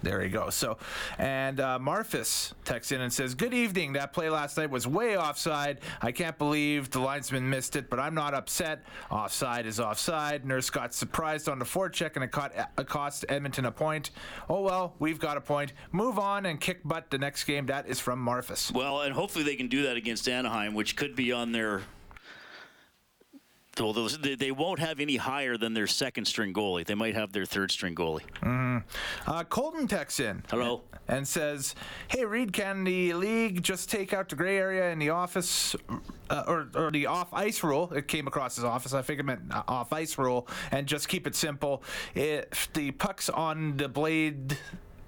There 0.03 0.23
you 0.23 0.29
go. 0.29 0.51
So, 0.51 0.79
and 1.19 1.61
uh, 1.61 1.79
Marfus 1.81 2.53
texts 2.65 2.93
in 2.93 3.01
and 3.01 3.13
says, 3.13 3.35
"Good 3.35 3.55
evening. 3.55 3.93
That 3.93 4.13
play 4.13 4.29
last 4.29 4.57
night 4.57 4.71
was 4.71 4.87
way 4.87 5.17
offside. 5.17 5.81
I 6.01 6.11
can't 6.13 6.37
believe 6.39 6.91
the 6.91 7.01
linesman 7.01 7.49
missed 7.49 7.77
it, 7.77 7.89
but 7.89 8.01
I'm 8.01 8.15
not 8.15 8.35
upset. 8.35 8.85
Offside 9.11 9.67
is 9.67 9.79
offside. 9.79 10.45
Nurse 10.45 10.71
got 10.71 10.93
surprised 10.93 11.49
on 11.49 11.59
the 11.59 11.65
forecheck 11.65 12.17
and 12.17 12.25
it, 12.25 12.33
caught, 12.33 12.53
it 12.57 12.89
cost 12.89 13.25
Edmonton 13.29 13.67
a 13.67 13.73
point. 13.73 14.11
Oh 14.49 14.63
well, 14.63 14.95
we've 14.99 15.19
got 15.19 15.37
a 15.37 15.41
point. 15.41 15.73
Move 15.93 16.19
on 16.19 16.47
and 16.47 16.61
kick 16.61 16.81
butt 16.85 17.11
the 17.11 17.19
next 17.19 17.45
game. 17.45 17.67
That 17.67 17.89
is 17.89 18.01
from 18.01 18.25
Marfus. 18.25 18.73
Well, 18.73 19.03
and 19.03 19.15
hopefully 19.15 19.45
they 19.45 19.57
can 19.57 19.69
do 19.69 19.83
that 19.85 19.97
against 19.97 20.29
Anaheim, 20.29 20.75
which 20.75 20.97
could 20.97 21.15
be 21.15 21.33
on 21.33 21.53
their 21.53 21.83
well, 23.79 23.93
they, 23.93 24.35
they 24.35 24.50
won't 24.50 24.79
have 24.79 25.00
any 25.00 25.17
higher 25.17 25.57
than 25.57 25.75
their 25.75 25.87
second 25.87 26.26
string 26.26 26.52
goalie. 26.52 26.85
They 26.85 26.95
might 26.95 27.14
have 27.14 27.33
their 27.33 27.47
third 27.47 27.71
string 27.71 27.95
goalie. 27.95 28.25
Mm-hmm. 28.43 28.79
Uh, 29.31 29.45
Colton 29.45 29.87
texts 29.87 30.21
in. 30.21 30.43
Hello. 30.50 30.83
And 31.09 31.26
says, 31.26 31.75
Hey, 32.09 32.25
Reed, 32.25 32.52
can 32.52 32.85
the 32.85 33.12
league 33.14 33.62
just 33.62 33.91
take 33.91 34.12
out 34.12 34.29
the 34.29 34.37
gray 34.37 34.57
area 34.57 34.91
in 34.91 34.99
the 34.99 35.11
office 35.11 35.75
uh, 36.31 36.45
or, 36.47 36.69
or 36.75 36.91
the 36.91 37.07
off 37.07 37.33
ice 37.33 37.62
rule? 37.62 37.93
It 37.93 38.09
came 38.09 38.26
across 38.26 38.59
as 38.59 38.64
office. 38.64 38.95
I 38.95 39.02
think 39.02 39.21
it 39.21 39.25
meant 39.25 39.43
uh, 39.50 39.62
off 39.67 39.93
ice 39.93 40.17
rule 40.17 40.47
and 40.71 40.87
just 40.87 41.09
keep 41.09 41.26
it 41.26 41.35
simple. 41.35 41.83
If 42.14 42.73
the 42.73 42.93
puck's 42.93 43.29
on 43.29 43.76
the 43.76 43.88
blade 43.88 44.59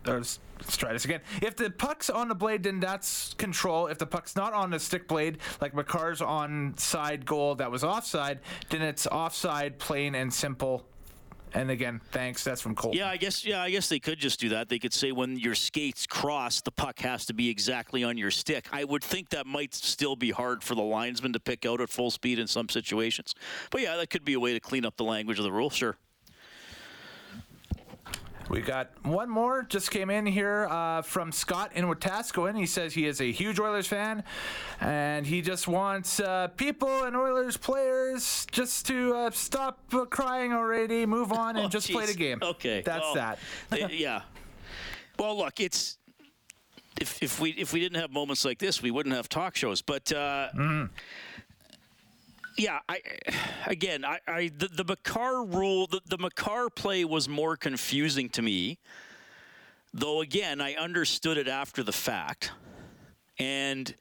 let's 0.07 0.39
try 0.77 0.93
this 0.93 1.05
again. 1.05 1.21
If 1.43 1.57
the 1.57 1.71
puck's 1.71 2.11
on 2.11 2.29
the 2.29 2.35
blade, 2.35 2.63
then 2.63 2.81
that's 2.81 3.35
control. 3.35 3.87
If 3.87 3.99
the 3.99 4.07
puck's 4.07 4.37
not 4.37 4.53
on 4.53 4.71
the 4.71 4.79
stick 4.79 5.09
blade, 5.09 5.39
like 5.61 5.75
Makar's 5.75 6.21
on 6.21 6.77
side 6.77 7.27
goal 7.27 7.55
that 7.57 7.71
was 7.71 7.85
offside, 7.85 8.41
then 8.71 8.83
it's 8.83 9.07
offside, 9.07 9.79
plain 9.79 10.15
and 10.15 10.33
simple. 10.33 10.85
And 11.55 11.71
again, 11.71 12.01
thanks. 12.11 12.43
That's 12.43 12.61
from 12.61 12.75
Cole. 12.75 12.97
Yeah, 12.97 13.09
I 13.09 13.17
guess. 13.17 13.45
Yeah, 13.45 13.63
I 13.63 13.71
guess 13.71 13.89
they 13.89 14.01
could 14.01 14.19
just 14.19 14.41
do 14.41 14.49
that. 14.49 14.69
They 14.69 14.81
could 14.81 14.93
say 14.93 15.13
when 15.13 15.39
your 15.39 15.55
skates 15.55 16.05
cross, 16.05 16.61
the 16.61 16.73
puck 16.73 16.99
has 16.99 17.27
to 17.27 17.33
be 17.33 17.49
exactly 17.49 18.03
on 18.03 18.19
your 18.19 18.33
stick. 18.33 18.67
I 18.73 18.83
would 18.83 19.05
think 19.05 19.29
that 19.29 19.47
might 19.47 19.73
still 19.73 20.17
be 20.17 20.33
hard 20.33 20.65
for 20.65 20.75
the 20.75 20.83
linesman 20.83 21.33
to 21.33 21.41
pick 21.41 21.65
out 21.65 21.81
at 21.81 21.91
full 21.91 22.11
speed 22.11 22.41
in 22.41 22.49
some 22.49 22.69
situations. 22.69 23.37
But 23.71 23.83
yeah, 23.83 23.97
that 23.97 24.11
could 24.11 24.25
be 24.25 24.35
a 24.35 24.41
way 24.41 24.53
to 24.53 24.59
clean 24.59 24.85
up 24.85 24.97
the 24.97 25.05
language 25.05 25.39
of 25.39 25.45
the 25.45 25.53
rule. 25.53 25.71
Sure. 25.71 25.97
We 28.55 28.61
got 28.61 28.91
one 29.03 29.29
more 29.29 29.65
just 29.65 29.91
came 29.91 30.11
in 30.11 30.27
here 30.27 30.69
uh, 30.71 31.03
from 31.03 31.33
Scott 31.33 31.73
in 31.75 31.87
Wetaskiwin. 31.87 32.57
He 32.57 32.67
says 32.67 32.95
he 32.95 33.05
is 33.05 33.21
a 33.21 33.33
huge 33.33 33.59
Oilers 33.59 33.89
fan, 33.89 34.23
and 34.81 35.27
he 35.27 35.43
just 35.43 35.67
wants 35.67 36.21
uh, 36.21 36.47
people 36.57 37.03
and 37.03 37.17
Oilers 37.17 37.57
players 37.57 38.47
just 38.53 38.87
to 38.87 39.13
uh, 39.13 39.31
stop 39.33 39.81
crying 40.09 40.53
already, 40.53 41.05
move 41.05 41.33
on, 41.41 41.57
and 41.57 41.67
oh, 41.67 41.69
just 41.69 41.89
geez. 41.89 41.97
play 41.97 42.07
the 42.07 42.15
game. 42.15 42.39
Okay, 42.41 42.81
that's 42.83 43.03
well, 43.03 43.37
that. 43.71 43.91
yeah. 43.93 44.23
Well, 45.19 45.37
look, 45.37 45.59
it's 45.59 45.99
if 47.01 47.21
if 47.25 47.41
we 47.41 47.51
if 47.51 47.73
we 47.73 47.81
didn't 47.81 48.01
have 48.01 48.13
moments 48.13 48.45
like 48.45 48.61
this, 48.61 48.81
we 48.81 48.93
wouldn't 48.93 49.17
have 49.17 49.29
talk 49.29 49.57
shows. 49.57 49.83
But 49.83 50.05
mm 50.05 50.89
yeah, 52.57 52.81
I 52.89 53.01
again, 53.67 54.05
I, 54.05 54.21
I 54.27 54.51
the, 54.57 54.69
the 54.69 54.85
Makar 54.85 55.45
rule, 55.45 55.87
the, 55.87 56.01
the 56.07 56.19
Makar 56.19 56.71
play 56.71 57.05
was 57.05 57.29
more 57.29 57.57
confusing 57.57 58.29
to 58.31 58.43
me. 58.43 58.79
Though 59.93 60.21
again, 60.21 60.61
I 60.61 60.75
understood 60.75 61.39
it 61.39 61.49
after 61.49 61.83
the 61.83 61.93
fact, 61.93 62.53
and 63.39 63.95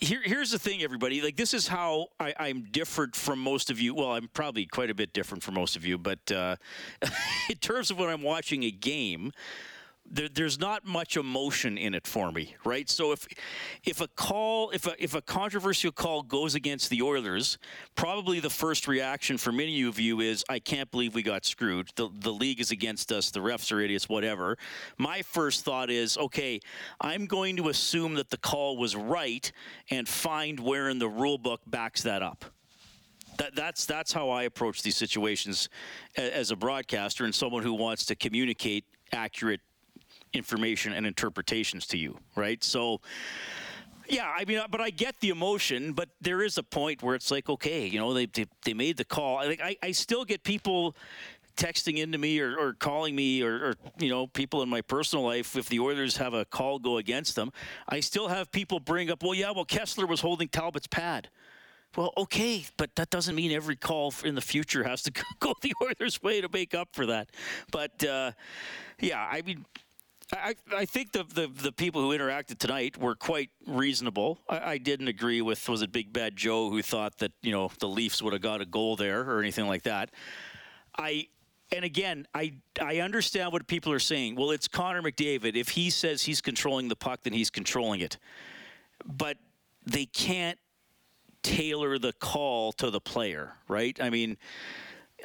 here, 0.00 0.20
here's 0.22 0.52
the 0.52 0.58
thing, 0.58 0.82
everybody. 0.82 1.20
Like, 1.20 1.36
this 1.36 1.52
is 1.52 1.66
how 1.66 2.08
I, 2.20 2.32
am 2.38 2.68
different 2.70 3.16
from 3.16 3.40
most 3.40 3.68
of 3.68 3.80
you. 3.80 3.94
Well, 3.94 4.12
I'm 4.12 4.28
probably 4.28 4.64
quite 4.64 4.90
a 4.90 4.94
bit 4.94 5.12
different 5.12 5.42
from 5.42 5.54
most 5.54 5.74
of 5.74 5.84
you, 5.84 5.98
but 5.98 6.30
uh, 6.30 6.56
in 7.50 7.56
terms 7.56 7.90
of 7.90 7.98
when 7.98 8.08
I'm 8.08 8.22
watching 8.22 8.62
a 8.62 8.70
game, 8.70 9.32
there, 10.10 10.28
there's 10.28 10.58
not 10.58 10.86
much 10.86 11.16
emotion 11.16 11.76
in 11.76 11.94
it 11.94 12.06
for 12.06 12.32
me, 12.32 12.54
right? 12.64 12.88
So 12.88 13.12
if 13.12 13.26
if 13.84 14.00
a 14.00 14.08
call, 14.08 14.70
if 14.70 14.86
a 14.86 15.02
if 15.02 15.14
a 15.14 15.20
controversial 15.20 15.92
call 15.92 16.22
goes 16.22 16.54
against 16.54 16.90
the 16.90 17.02
Oilers, 17.02 17.58
probably 17.94 18.40
the 18.40 18.50
first 18.50 18.88
reaction 18.88 19.38
for 19.38 19.52
many 19.52 19.82
of 19.82 19.98
you 19.98 20.20
is, 20.20 20.44
"I 20.48 20.58
can't 20.58 20.90
believe 20.90 21.14
we 21.14 21.22
got 21.22 21.44
screwed. 21.44 21.90
The 21.96 22.08
the 22.12 22.32
league 22.32 22.60
is 22.60 22.70
against 22.70 23.12
us. 23.12 23.30
The 23.30 23.40
refs 23.40 23.70
are 23.72 23.80
idiots. 23.80 24.08
Whatever." 24.08 24.56
My 24.96 25.22
first 25.22 25.64
thought 25.64 25.90
is, 25.90 26.16
okay, 26.16 26.60
I'm 27.00 27.26
going 27.26 27.56
to 27.56 27.68
assume 27.68 28.14
that 28.14 28.30
the 28.30 28.38
call 28.38 28.76
was 28.76 28.96
right 28.96 29.50
and 29.90 30.08
find 30.08 30.58
where 30.60 30.88
in 30.88 30.98
the 30.98 31.08
rule 31.08 31.38
book 31.38 31.60
backs 31.66 32.02
that 32.02 32.22
up. 32.22 32.44
That, 33.38 33.54
that's 33.54 33.86
that's 33.86 34.12
how 34.12 34.30
I 34.30 34.44
approach 34.44 34.82
these 34.82 34.96
situations 34.96 35.68
as 36.16 36.50
a 36.50 36.56
broadcaster 36.56 37.24
and 37.24 37.34
someone 37.34 37.62
who 37.62 37.74
wants 37.74 38.04
to 38.06 38.16
communicate 38.16 38.84
accurate 39.12 39.60
information 40.32 40.92
and 40.92 41.06
interpretations 41.06 41.86
to 41.88 41.98
you, 41.98 42.18
right? 42.36 42.62
So, 42.62 43.00
yeah, 44.08 44.32
I 44.34 44.44
mean, 44.44 44.60
but 44.70 44.80
I 44.80 44.90
get 44.90 45.20
the 45.20 45.28
emotion, 45.28 45.92
but 45.92 46.08
there 46.20 46.42
is 46.42 46.58
a 46.58 46.62
point 46.62 47.02
where 47.02 47.14
it's 47.14 47.30
like, 47.30 47.48
okay, 47.48 47.86
you 47.86 47.98
know, 47.98 48.14
they 48.14 48.26
they, 48.26 48.46
they 48.64 48.74
made 48.74 48.96
the 48.96 49.04
call. 49.04 49.38
I, 49.38 49.56
I, 49.62 49.76
I 49.82 49.92
still 49.92 50.24
get 50.24 50.44
people 50.44 50.96
texting 51.58 51.98
into 51.98 52.16
me 52.16 52.38
or, 52.40 52.56
or 52.56 52.72
calling 52.72 53.16
me 53.16 53.42
or, 53.42 53.52
or, 53.56 53.74
you 53.98 54.08
know 54.08 54.28
people 54.28 54.62
in 54.62 54.68
my 54.68 54.80
personal 54.80 55.24
life 55.24 55.56
if 55.56 55.68
the 55.68 55.80
Oilers 55.80 56.16
have 56.16 56.32
a 56.32 56.44
call 56.44 56.78
go 56.78 56.96
against 56.98 57.34
them, 57.34 57.52
I 57.88 58.00
still 58.00 58.28
have 58.28 58.50
people 58.52 58.78
bring 58.80 59.10
up, 59.10 59.22
well, 59.22 59.34
yeah, 59.34 59.50
well 59.50 59.66
Kesler 59.66 60.08
was 60.08 60.20
holding 60.20 60.48
Talbot's 60.48 60.86
pad. 60.86 61.28
Well, 61.96 62.12
okay, 62.16 62.64
but 62.76 62.94
that 62.96 63.10
doesn't 63.10 63.34
mean 63.34 63.50
every 63.50 63.74
call 63.74 64.14
in 64.24 64.34
the 64.34 64.40
future 64.40 64.84
has 64.84 65.02
to 65.02 65.12
go 65.40 65.54
the 65.62 65.74
Oilers' 65.82 66.22
way 66.22 66.40
to 66.40 66.48
make 66.52 66.74
up 66.74 66.90
for 66.92 67.06
that. 67.06 67.30
But 67.72 68.04
uh, 68.04 68.32
yeah, 69.00 69.20
I 69.20 69.42
mean, 69.42 69.64
I, 70.32 70.54
I 70.76 70.84
think 70.84 71.12
the, 71.12 71.24
the, 71.24 71.46
the 71.46 71.72
people 71.72 72.02
who 72.02 72.16
interacted 72.16 72.58
tonight 72.58 72.98
were 72.98 73.14
quite 73.14 73.50
reasonable. 73.66 74.38
I, 74.48 74.72
I, 74.72 74.78
didn't 74.78 75.08
agree 75.08 75.40
with 75.40 75.66
was 75.68 75.80
it 75.80 75.90
Big 75.90 76.12
Bad 76.12 76.36
Joe 76.36 76.70
who 76.70 76.82
thought 76.82 77.18
that 77.18 77.32
you 77.40 77.50
know 77.50 77.70
the 77.80 77.88
Leafs 77.88 78.20
would 78.22 78.34
have 78.34 78.42
got 78.42 78.60
a 78.60 78.66
goal 78.66 78.96
there 78.96 79.22
or 79.22 79.40
anything 79.40 79.66
like 79.66 79.84
that. 79.84 80.10
I 80.96 81.28
and 81.72 81.84
again 81.84 82.26
I 82.34 82.54
I 82.80 82.98
understand 82.98 83.52
what 83.52 83.66
people 83.66 83.90
are 83.92 83.98
saying. 83.98 84.36
Well, 84.36 84.50
it's 84.50 84.68
Connor 84.68 85.00
McDavid. 85.00 85.56
If 85.56 85.70
he 85.70 85.88
says 85.88 86.22
he's 86.22 86.42
controlling 86.42 86.88
the 86.88 86.96
puck, 86.96 87.20
then 87.22 87.32
he's 87.32 87.50
controlling 87.50 88.00
it. 88.00 88.18
But 89.06 89.38
they 89.86 90.04
can't 90.04 90.58
tailor 91.42 91.98
the 91.98 92.12
call 92.12 92.72
to 92.72 92.90
the 92.90 93.00
player, 93.00 93.54
right? 93.66 93.98
I 94.02 94.10
mean, 94.10 94.36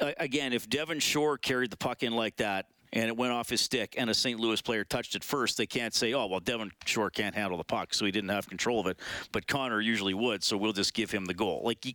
again, 0.00 0.54
if 0.54 0.70
Devin 0.70 1.00
Shore 1.00 1.36
carried 1.36 1.70
the 1.70 1.76
puck 1.76 2.02
in 2.02 2.14
like 2.14 2.36
that 2.36 2.68
and 2.94 3.06
it 3.06 3.16
went 3.16 3.32
off 3.32 3.50
his 3.50 3.60
stick, 3.60 3.96
and 3.98 4.08
a 4.08 4.14
St. 4.14 4.38
Louis 4.38 4.62
player 4.62 4.84
touched 4.84 5.16
it 5.16 5.24
first, 5.24 5.58
they 5.58 5.66
can't 5.66 5.92
say, 5.92 6.14
oh, 6.14 6.26
well, 6.26 6.38
Devin 6.38 6.70
Shore 6.86 7.10
can't 7.10 7.34
handle 7.34 7.58
the 7.58 7.64
puck, 7.64 7.92
so 7.92 8.04
he 8.04 8.12
didn't 8.12 8.30
have 8.30 8.48
control 8.48 8.78
of 8.78 8.86
it. 8.86 9.00
But 9.32 9.48
Connor 9.48 9.80
usually 9.80 10.14
would, 10.14 10.44
so 10.44 10.56
we'll 10.56 10.72
just 10.72 10.94
give 10.94 11.10
him 11.10 11.24
the 11.24 11.34
goal. 11.34 11.62
Like, 11.64 11.84
you, 11.84 11.92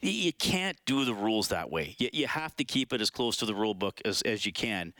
you 0.00 0.32
can't 0.32 0.76
do 0.84 1.04
the 1.04 1.14
rules 1.14 1.48
that 1.48 1.70
way. 1.70 1.94
You, 1.96 2.10
you 2.12 2.26
have 2.26 2.56
to 2.56 2.64
keep 2.64 2.92
it 2.92 3.00
as 3.00 3.08
close 3.08 3.36
to 3.36 3.46
the 3.46 3.54
rule 3.54 3.72
book 3.72 4.00
as, 4.04 4.20
as 4.22 4.44
you 4.44 4.52
can. 4.52 4.92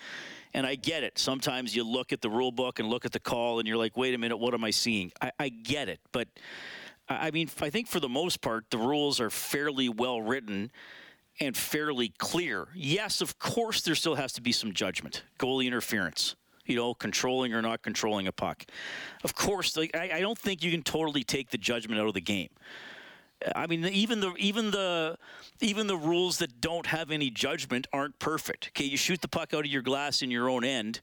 And 0.54 0.64
I 0.64 0.76
get 0.76 1.02
it. 1.02 1.18
Sometimes 1.18 1.75
you 1.75 1.82
look 1.82 2.12
at 2.12 2.20
the 2.20 2.30
rule 2.30 2.52
book 2.52 2.78
and 2.78 2.88
look 2.88 3.04
at 3.04 3.11
the 3.11 3.20
call, 3.20 3.58
and 3.58 3.66
you're 3.66 3.76
like, 3.76 3.96
wait 3.96 4.14
a 4.14 4.18
minute, 4.18 4.37
what 4.37 4.54
am 4.54 4.62
I 4.62 4.70
seeing? 4.70 5.11
I, 5.20 5.32
I 5.40 5.49
get 5.49 5.88
it. 5.88 5.99
But, 6.12 6.28
I 7.08 7.32
mean, 7.32 7.50
I 7.61 7.68
think 7.68 7.88
for 7.88 7.99
the 7.99 8.08
most 8.08 8.42
part, 8.42 8.70
the 8.70 8.78
rules 8.78 9.18
are 9.18 9.28
fairly 9.30 9.88
well 9.88 10.22
written 10.22 10.70
and 11.40 11.56
fairly 11.56 12.12
clear. 12.18 12.68
Yes, 12.74 13.20
of 13.20 13.38
course, 13.38 13.82
there 13.82 13.94
still 13.94 14.14
has 14.14 14.32
to 14.34 14.40
be 14.40 14.52
some 14.52 14.72
judgment, 14.72 15.24
goalie 15.38 15.66
interference. 15.66 16.36
You 16.64 16.76
know, 16.76 16.94
controlling 16.94 17.54
or 17.54 17.60
not 17.60 17.82
controlling 17.82 18.28
a 18.28 18.32
puck. 18.32 18.64
Of 19.24 19.34
course, 19.34 19.76
like, 19.76 19.96
I, 19.96 20.18
I 20.18 20.20
don't 20.20 20.38
think 20.38 20.62
you 20.62 20.70
can 20.70 20.82
totally 20.82 21.24
take 21.24 21.50
the 21.50 21.58
judgment 21.58 22.00
out 22.00 22.06
of 22.06 22.14
the 22.14 22.20
game. 22.20 22.50
I 23.56 23.66
mean, 23.66 23.84
even 23.86 24.20
the 24.20 24.34
even 24.38 24.70
the 24.70 25.18
even 25.60 25.88
the 25.88 25.96
rules 25.96 26.38
that 26.38 26.60
don't 26.60 26.86
have 26.86 27.10
any 27.10 27.30
judgment 27.30 27.88
aren't 27.92 28.18
perfect. 28.20 28.68
Okay, 28.68 28.84
you 28.84 28.96
shoot 28.96 29.20
the 29.20 29.28
puck 29.28 29.52
out 29.52 29.64
of 29.64 29.72
your 29.72 29.82
glass 29.82 30.22
in 30.22 30.30
your 30.30 30.48
own 30.48 30.62
end, 30.62 31.00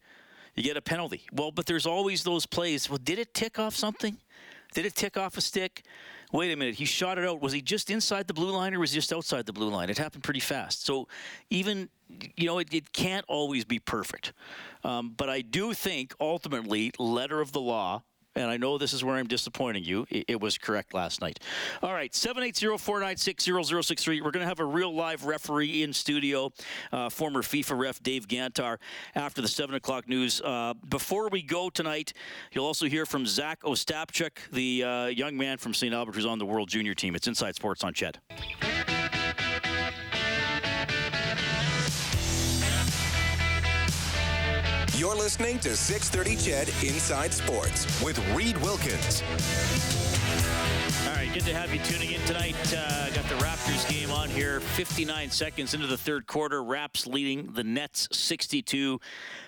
you 0.56 0.64
get 0.64 0.78
a 0.78 0.82
penalty. 0.82 1.24
Well, 1.34 1.52
but 1.52 1.66
there's 1.66 1.86
always 1.86 2.24
those 2.24 2.46
plays. 2.46 2.90
Well, 2.90 3.00
did 3.04 3.20
it 3.20 3.34
tick 3.34 3.60
off 3.60 3.76
something? 3.76 4.18
Did 4.74 4.86
it 4.86 4.96
tick 4.96 5.18
off 5.18 5.38
a 5.38 5.42
stick? 5.42 5.84
Wait 6.32 6.52
a 6.52 6.56
minute, 6.56 6.76
he 6.76 6.86
shot 6.86 7.18
it 7.18 7.26
out. 7.26 7.42
Was 7.42 7.54
he 7.54 7.62
just 7.62 7.90
inside 7.90 8.28
the 8.28 8.34
blue 8.34 8.52
line 8.52 8.74
or 8.74 8.80
was 8.80 8.92
he 8.92 8.98
just 8.98 9.12
outside 9.12 9.46
the 9.46 9.54
blue 9.54 9.70
line? 9.70 9.90
It 9.90 9.98
happened 9.98 10.24
pretty 10.24 10.40
fast. 10.40 10.86
So 10.86 11.08
even, 11.50 11.90
you 12.36 12.46
know, 12.46 12.60
it, 12.60 12.74
it 12.74 12.94
can't 12.94 13.26
always 13.28 13.66
be 13.66 13.80
perfect. 13.80 14.34
Um, 14.84 15.14
but 15.16 15.30
I 15.30 15.42
do 15.42 15.74
think 15.74 16.14
ultimately, 16.20 16.92
letter 17.00 17.42
of 17.42 17.52
the 17.52 17.62
law, 17.62 18.04
and 18.40 18.50
I 18.50 18.58
know 18.58 18.78
this 18.78 18.94
is 18.94 19.04
where 19.04 19.18
I'm 19.18 19.28
disappointing 19.28 19.84
you. 19.84 20.08
It, 20.10 20.26
it 20.30 20.42
was 20.42 20.58
correct 20.58 20.94
last 20.94 21.22
night. 21.22 21.40
All 21.84 21.94
right, 21.94 22.12
780-496-0063. 22.12 24.22
We're 24.22 24.32
going 24.32 24.42
to 24.42 24.48
have 24.48 24.60
a 24.60 24.66
real 24.66 24.96
live 24.96 25.26
referee 25.26 25.84
in 25.84 25.94
studio, 25.94 26.52
uh, 26.92 27.10
former 27.10 27.42
FIFA 27.42 27.78
ref 27.78 28.02
Dave 28.02 28.28
Gantar, 28.28 28.78
after 29.14 29.42
the 29.42 29.48
7 29.48 29.76
o'clock 29.76 30.08
news. 30.08 30.42
Uh, 30.42 30.74
before 30.88 31.30
we 31.30 31.42
go 31.42 31.70
tonight, 31.70 32.14
you'll 32.52 32.66
also 32.66 32.88
hear 32.88 33.06
from 33.06 33.26
Zach 33.26 33.62
Ostapchuk, 33.62 34.50
the 34.52 34.84
uh, 34.84 35.06
young 35.08 35.38
man 35.38 35.58
from 35.58 35.74
St. 35.74 35.94
Albert 35.94 36.16
who's 36.16 36.26
on 36.26 36.40
the 36.40 36.46
World 36.46 36.70
Junior 36.70 36.96
team. 36.96 37.16
It's 37.16 37.28
Inside 37.28 37.56
Sports 37.56 37.84
on 37.84 37.94
CHED. 37.94 38.20
You're 45.00 45.16
listening 45.16 45.60
to 45.60 45.78
630 45.78 46.36
CHED 46.36 46.68
Inside 46.84 47.34
Sports 47.34 48.04
with 48.04 48.20
Reed 48.36 48.58
Wilkins. 48.58 49.24
All 51.08 51.16
right, 51.16 51.34
good 51.34 51.46
to 51.46 51.54
have 51.54 51.74
you 51.74 51.80
tuning 51.84 52.12
in 52.12 52.20
tonight. 52.26 52.58
Uh, 52.76 53.10
got 53.12 53.24
the 53.30 53.36
Raptors 53.36 53.90
game 53.90 54.12
on 54.12 54.30
here. 54.30 54.60
59 54.60 55.30
seconds 55.30 55.74
into 55.74 55.88
the 55.88 55.98
third 55.98 56.28
quarter. 56.28 56.62
Raps 56.62 57.08
leading 57.08 57.54
the 57.54 57.64
Nets 57.64 58.10
62 58.12 59.00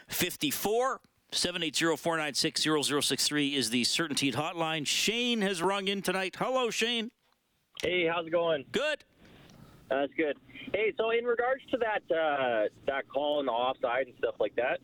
54. 0.07 1.01
780-496-0063 1.33 3.53
is 3.53 3.71
the 3.71 3.83
Certainty 3.83 4.31
hotline. 4.31 4.87
Shane 4.87 5.41
has 5.41 5.61
rung 5.61 5.89
in 5.89 6.01
tonight. 6.01 6.37
Hello, 6.39 6.69
Shane. 6.69 7.11
Hey, 7.83 8.07
how's 8.07 8.25
it 8.25 8.31
going? 8.31 8.63
Good. 8.71 9.03
That's 9.89 10.13
good. 10.13 10.37
Hey, 10.73 10.93
so 10.97 11.09
in 11.09 11.25
regards 11.25 11.61
to 11.71 11.77
that 11.77 12.03
uh, 12.15 12.69
that 12.87 13.05
call 13.09 13.39
and 13.39 13.49
the 13.49 13.51
offside 13.51 14.07
and 14.07 14.15
stuff 14.17 14.35
like 14.39 14.55
that, 14.55 14.79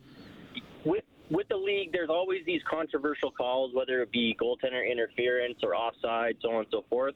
with 0.88 1.04
with 1.30 1.46
the 1.48 1.56
league, 1.56 1.92
there's 1.92 2.08
always 2.08 2.40
these 2.46 2.62
controversial 2.68 3.30
calls, 3.30 3.74
whether 3.74 4.00
it 4.00 4.10
be 4.10 4.34
goaltender 4.40 4.90
interference 4.90 5.58
or 5.62 5.76
offside, 5.76 6.36
so 6.40 6.50
on 6.50 6.60
and 6.60 6.66
so 6.70 6.84
forth. 6.88 7.14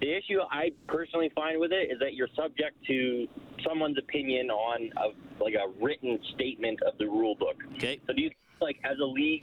The 0.00 0.16
issue 0.16 0.38
I 0.48 0.70
personally 0.86 1.32
find 1.34 1.58
with 1.58 1.72
it 1.72 1.90
is 1.90 1.98
that 1.98 2.14
you're 2.14 2.28
subject 2.36 2.76
to 2.86 3.26
someone's 3.66 3.98
opinion 3.98 4.48
on 4.48 4.90
a, 4.96 5.42
like 5.42 5.54
a 5.54 5.68
written 5.82 6.20
statement 6.34 6.80
of 6.82 6.96
the 6.98 7.06
rule 7.06 7.34
book. 7.34 7.56
Okay. 7.74 8.00
So 8.06 8.12
do 8.12 8.22
you 8.22 8.28
think, 8.28 8.38
like 8.60 8.78
as 8.84 8.96
a 9.02 9.04
league, 9.04 9.42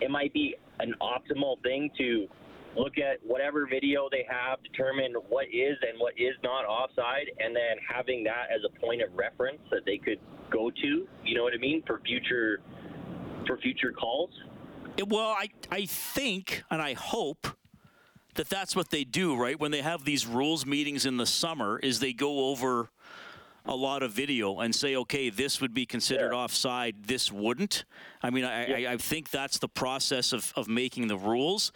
it 0.00 0.10
might 0.10 0.32
be 0.32 0.56
an 0.78 0.94
optimal 1.02 1.62
thing 1.62 1.90
to 1.98 2.26
look 2.76 2.96
at 2.96 3.18
whatever 3.22 3.66
video 3.66 4.08
they 4.10 4.24
have, 4.30 4.62
determine 4.62 5.12
what 5.28 5.46
is 5.52 5.76
and 5.86 5.98
what 5.98 6.14
is 6.16 6.34
not 6.42 6.64
offside, 6.64 7.30
and 7.38 7.54
then 7.54 7.76
having 7.86 8.24
that 8.24 8.46
as 8.54 8.60
a 8.64 8.80
point 8.80 9.02
of 9.02 9.10
reference 9.14 9.60
that 9.70 9.84
they 9.84 9.98
could 9.98 10.20
go 10.50 10.70
to. 10.70 11.06
You 11.24 11.34
know 11.34 11.42
what 11.42 11.52
I 11.52 11.58
mean 11.58 11.82
for 11.86 12.00
future 12.06 12.60
for 13.50 13.60
future 13.60 13.92
calls. 13.92 14.30
Well, 15.06 15.34
I, 15.38 15.48
I 15.70 15.86
think 15.86 16.62
and 16.70 16.80
I 16.80 16.94
hope 16.94 17.48
that 18.34 18.48
that's 18.48 18.76
what 18.76 18.90
they 18.90 19.02
do, 19.04 19.36
right? 19.36 19.58
When 19.58 19.70
they 19.72 19.82
have 19.82 20.04
these 20.04 20.26
rules 20.26 20.64
meetings 20.64 21.04
in 21.04 21.16
the 21.16 21.26
summer, 21.26 21.78
is 21.82 21.98
they 21.98 22.12
go 22.12 22.46
over 22.50 22.90
a 23.66 23.74
lot 23.74 24.02
of 24.02 24.12
video 24.12 24.60
and 24.60 24.74
say, 24.74 24.96
okay, 24.96 25.28
this 25.30 25.60
would 25.60 25.74
be 25.74 25.84
considered 25.84 26.30
Yeah. 26.32 26.38
offside, 26.38 27.04
this 27.04 27.32
wouldn't. 27.32 27.84
I 28.22 28.30
mean, 28.30 28.44
I, 28.44 28.86
I, 28.86 28.92
I 28.92 28.96
think 28.96 29.30
that's 29.30 29.58
the 29.58 29.68
process 29.68 30.32
of, 30.32 30.52
of 30.56 30.68
making 30.68 31.08
the 31.08 31.16
rules. 31.16 31.72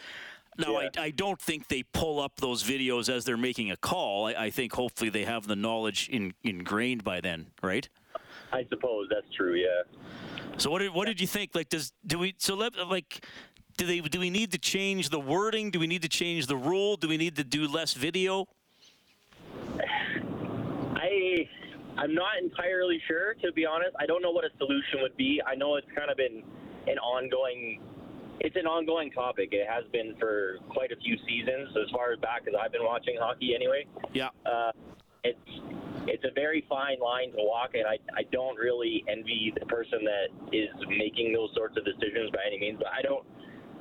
Now, 0.57 0.81
Yeah. 0.81 0.88
I, 0.97 1.02
I 1.04 1.11
don't 1.11 1.40
think 1.40 1.69
they 1.69 1.83
pull 1.83 2.21
up 2.21 2.37
those 2.40 2.62
videos 2.62 3.09
as 3.12 3.25
they're 3.25 3.37
making 3.37 3.71
a 3.71 3.76
call. 3.76 4.26
I, 4.26 4.35
I 4.35 4.50
think 4.50 4.73
hopefully 4.75 5.11
they 5.11 5.25
have 5.25 5.47
the 5.47 5.57
knowledge 5.57 6.09
in, 6.11 6.35
ingrained 6.45 7.02
by 7.04 7.21
then, 7.21 7.47
right? 7.62 7.88
I 8.52 8.64
suppose 8.71 9.09
that's 9.11 9.26
true. 9.37 9.54
Yeah. 9.57 9.83
So 10.58 10.70
what 10.70 10.80
did 10.80 10.94
what 10.94 11.06
did 11.06 11.20
you 11.20 11.26
think? 11.26 11.54
Like, 11.54 11.68
does 11.68 11.92
do 12.06 12.18
we 12.18 12.34
so 12.38 12.54
let 12.54 12.76
like 12.88 13.25
do 13.76 13.87
they 13.87 14.00
do 14.00 14.20
we 14.20 14.30
need 14.30 14.52
to 14.52 14.58
change 14.58 15.08
the 15.08 15.20
wording? 15.20 15.70
Do 15.70 15.78
we 15.78 15.87
need 15.87 16.02
to 16.02 16.08
change 16.08 16.46
the 16.46 16.56
rule? 16.56 16.96
Do 16.96 17.08
we 17.08 17.16
need 17.16 17.37
to 17.37 17.44
do 17.44 17.66
less 17.66 17.94
video? 17.94 18.46
I 19.78 21.49
I'm 21.96 22.14
not 22.14 22.38
entirely 22.42 23.00
sure 23.06 23.34
to 23.34 23.52
be 23.52 23.66
honest. 23.66 23.90
I 23.99 24.06
don't 24.06 24.23
know 24.23 24.30
what 24.30 24.44
a 24.44 24.50
solution 24.58 25.00
would 25.02 25.16
be. 25.16 25.40
I 25.46 25.54
know 25.54 25.76
it's 25.76 25.88
kind 25.96 26.11
of 26.11 26.16
been 26.16 26.42
an 26.87 26.99
ongoing 26.99 27.80
it's 28.40 28.56
an 28.56 28.66
ongoing 28.66 29.11
topic. 29.11 29.50
It 29.52 29.66
has 29.68 29.84
been 29.92 30.14
for 30.18 30.58
quite 30.68 30.92
a 30.92 30.96
few 30.96 31.16
seasons, 31.26 31.68
as 31.82 31.90
far 31.90 32.12
as 32.12 32.18
back 32.18 32.42
as 32.49 32.54
I've 32.61 32.73
been 32.73 32.84
watching 32.84 33.16
hockey 33.18 33.54
anyway. 33.54 33.87
Yeah. 34.12 34.28
Uh, 34.44 34.73
it's 35.23 35.38
it's 36.06 36.25
a 36.25 36.32
very 36.34 36.64
fine 36.68 36.99
line 37.00 37.30
to 37.32 37.38
walk, 37.38 37.70
and 37.75 37.87
I, 37.87 37.99
I 38.16 38.23
don't 38.32 38.56
really 38.56 39.04
envy 39.08 39.52
the 39.58 39.66
person 39.66 40.00
that 40.04 40.28
is 40.52 40.68
making 40.88 41.32
those 41.32 41.50
sorts 41.54 41.76
of 41.76 41.84
decisions 41.84 42.30
by 42.30 42.40
any 42.46 42.58
means. 42.58 42.78
But 42.78 42.88
I 42.92 43.02
don't, 43.02 43.25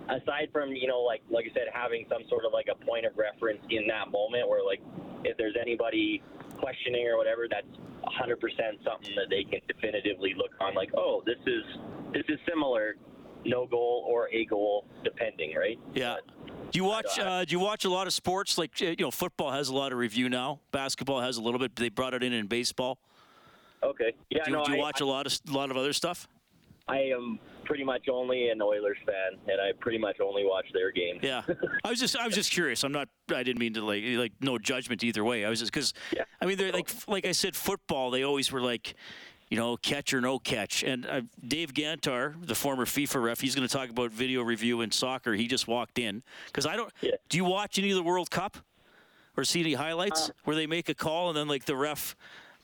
aside 0.09 0.49
from 0.51 0.71
you 0.73 0.87
know 0.87 1.01
like 1.01 1.21
like 1.29 1.45
I 1.49 1.53
said, 1.53 1.67
having 1.73 2.05
some 2.09 2.23
sort 2.29 2.45
of 2.45 2.53
like 2.53 2.67
a 2.71 2.85
point 2.85 3.05
of 3.05 3.17
reference 3.17 3.62
in 3.69 3.88
that 3.88 4.12
moment, 4.12 4.47
where 4.47 4.63
like 4.63 4.81
if 5.23 5.38
there's 5.38 5.55
anybody 5.59 6.21
questioning 6.57 7.07
or 7.07 7.17
whatever, 7.17 7.47
that's 7.49 7.67
100% 8.03 8.39
something 8.83 9.15
that 9.15 9.29
they 9.29 9.43
can 9.43 9.59
definitively 9.67 10.33
look 10.38 10.51
on. 10.59 10.75
Like, 10.75 10.91
oh, 10.95 11.23
this 11.25 11.39
is 11.45 11.63
this 12.13 12.23
is 12.27 12.39
similar, 12.47 12.95
no 13.45 13.65
goal 13.65 14.05
or 14.07 14.29
a 14.31 14.45
goal, 14.45 14.86
depending, 15.03 15.55
right? 15.55 15.79
Yeah. 15.93 16.17
Do 16.73 16.79
you 16.79 16.86
watch? 16.86 17.19
Uh, 17.19 17.45
do 17.45 17.51
you 17.51 17.59
watch 17.59 17.86
a 17.86 17.89
lot 17.89 18.07
of 18.07 18.13
sports? 18.13 18.57
Like 18.57 18.81
you 18.81 18.95
know, 18.99 19.12
football 19.12 19.51
has 19.51 19.69
a 19.69 19.75
lot 19.75 19.91
of 19.91 19.99
review 19.99 20.27
now. 20.27 20.59
Basketball 20.71 21.21
has 21.21 21.38
a 21.38 21.41
little 21.41 21.59
bit. 21.59 21.75
They 21.75 21.89
brought 21.89 22.15
it 22.15 22.23
in 22.23 22.33
in 22.33 22.47
baseball. 22.47 22.97
Okay. 23.83 24.13
Yeah. 24.31 24.43
Do 24.43 24.51
you, 24.51 24.57
no, 24.57 24.65
do 24.65 24.71
you 24.71 24.77
I- 24.79 24.81
watch 24.81 24.99
a 24.99 25.05
lot 25.05 25.27
of 25.27 25.39
a 25.47 25.53
lot 25.55 25.69
of 25.69 25.77
other 25.77 25.93
stuff? 25.93 26.27
I 26.88 26.97
am 26.97 27.39
pretty 27.63 27.83
much 27.83 28.09
only 28.12 28.49
an 28.49 28.62
Oilers 28.62 28.97
fan, 29.05 29.39
and 29.47 29.62
I 29.62 29.71
pretty 29.79 29.97
much 29.99 30.19
only 30.19 30.43
watch 30.45 30.65
their 30.73 30.91
games. 30.91 31.19
Yeah, 31.21 31.43
I 31.86 31.89
was 31.91 31.99
just 31.99 32.17
I 32.17 32.25
was 32.25 32.33
just 32.36 32.51
curious. 32.51 32.83
I'm 32.83 32.91
not. 32.91 33.07
I 33.33 33.43
didn't 33.43 33.59
mean 33.59 33.75
to 33.75 33.86
like 33.86 34.03
like 34.05 34.31
no 34.41 34.57
judgment 34.57 35.03
either 35.03 35.23
way. 35.23 35.45
I 35.45 35.49
was 35.49 35.59
just 35.59 35.71
because 35.71 35.93
Yeah. 36.12 36.23
I 36.41 36.45
mean 36.47 36.57
they're 36.57 36.71
like 36.71 36.89
like 37.07 37.25
I 37.27 37.33
said 37.33 37.55
football. 37.55 38.09
They 38.09 38.23
always 38.23 38.51
were 38.51 38.62
like. 38.62 38.95
You 39.53 39.59
know, 39.59 39.77
catch 39.77 40.15
or 40.15 40.19
no 40.19 40.39
catch. 40.39 40.81
And 40.81 41.05
uh, 41.05 41.21
Dave 41.47 41.75
Gantar, 41.75 42.33
the 42.43 42.55
former 42.55 42.85
FIFA 42.85 43.21
ref, 43.21 43.39
he's 43.39 43.53
going 43.53 43.67
to 43.67 43.71
talk 43.71 43.91
about 43.91 44.09
video 44.09 44.41
review 44.41 44.81
in 44.81 44.89
soccer. 44.89 45.33
He 45.33 45.45
just 45.45 45.67
walked 45.67 45.99
in 45.99 46.23
because 46.47 46.65
I 46.65 46.75
don't. 46.75 46.91
Yeah. 47.01 47.11
Do 47.29 47.37
you 47.37 47.45
watch 47.45 47.77
any 47.77 47.91
of 47.91 47.95
the 47.95 48.01
World 48.01 48.31
Cup 48.31 48.57
or 49.37 49.43
see 49.43 49.59
any 49.59 49.75
highlights 49.75 50.31
where 50.45 50.55
they 50.55 50.65
make 50.65 50.89
a 50.89 50.95
call 50.95 51.29
and 51.29 51.37
then 51.37 51.47
like 51.47 51.65
the 51.65 51.75
ref 51.75 52.15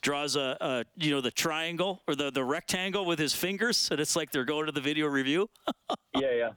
draws 0.02 0.36
a, 0.36 0.58
a 0.60 0.86
you 0.98 1.12
know 1.12 1.22
the 1.22 1.30
triangle 1.30 2.02
or 2.08 2.16
the 2.16 2.32
the 2.32 2.44
rectangle 2.44 3.06
with 3.06 3.20
his 3.20 3.36
fingers 3.36 3.90
and 3.92 4.00
it's 4.00 4.16
like 4.16 4.32
they're 4.32 4.44
going 4.44 4.66
to 4.66 4.72
the 4.72 4.82
video 4.82 5.06
review? 5.06 5.48
yeah, 6.16 6.32
yeah. 6.32 6.50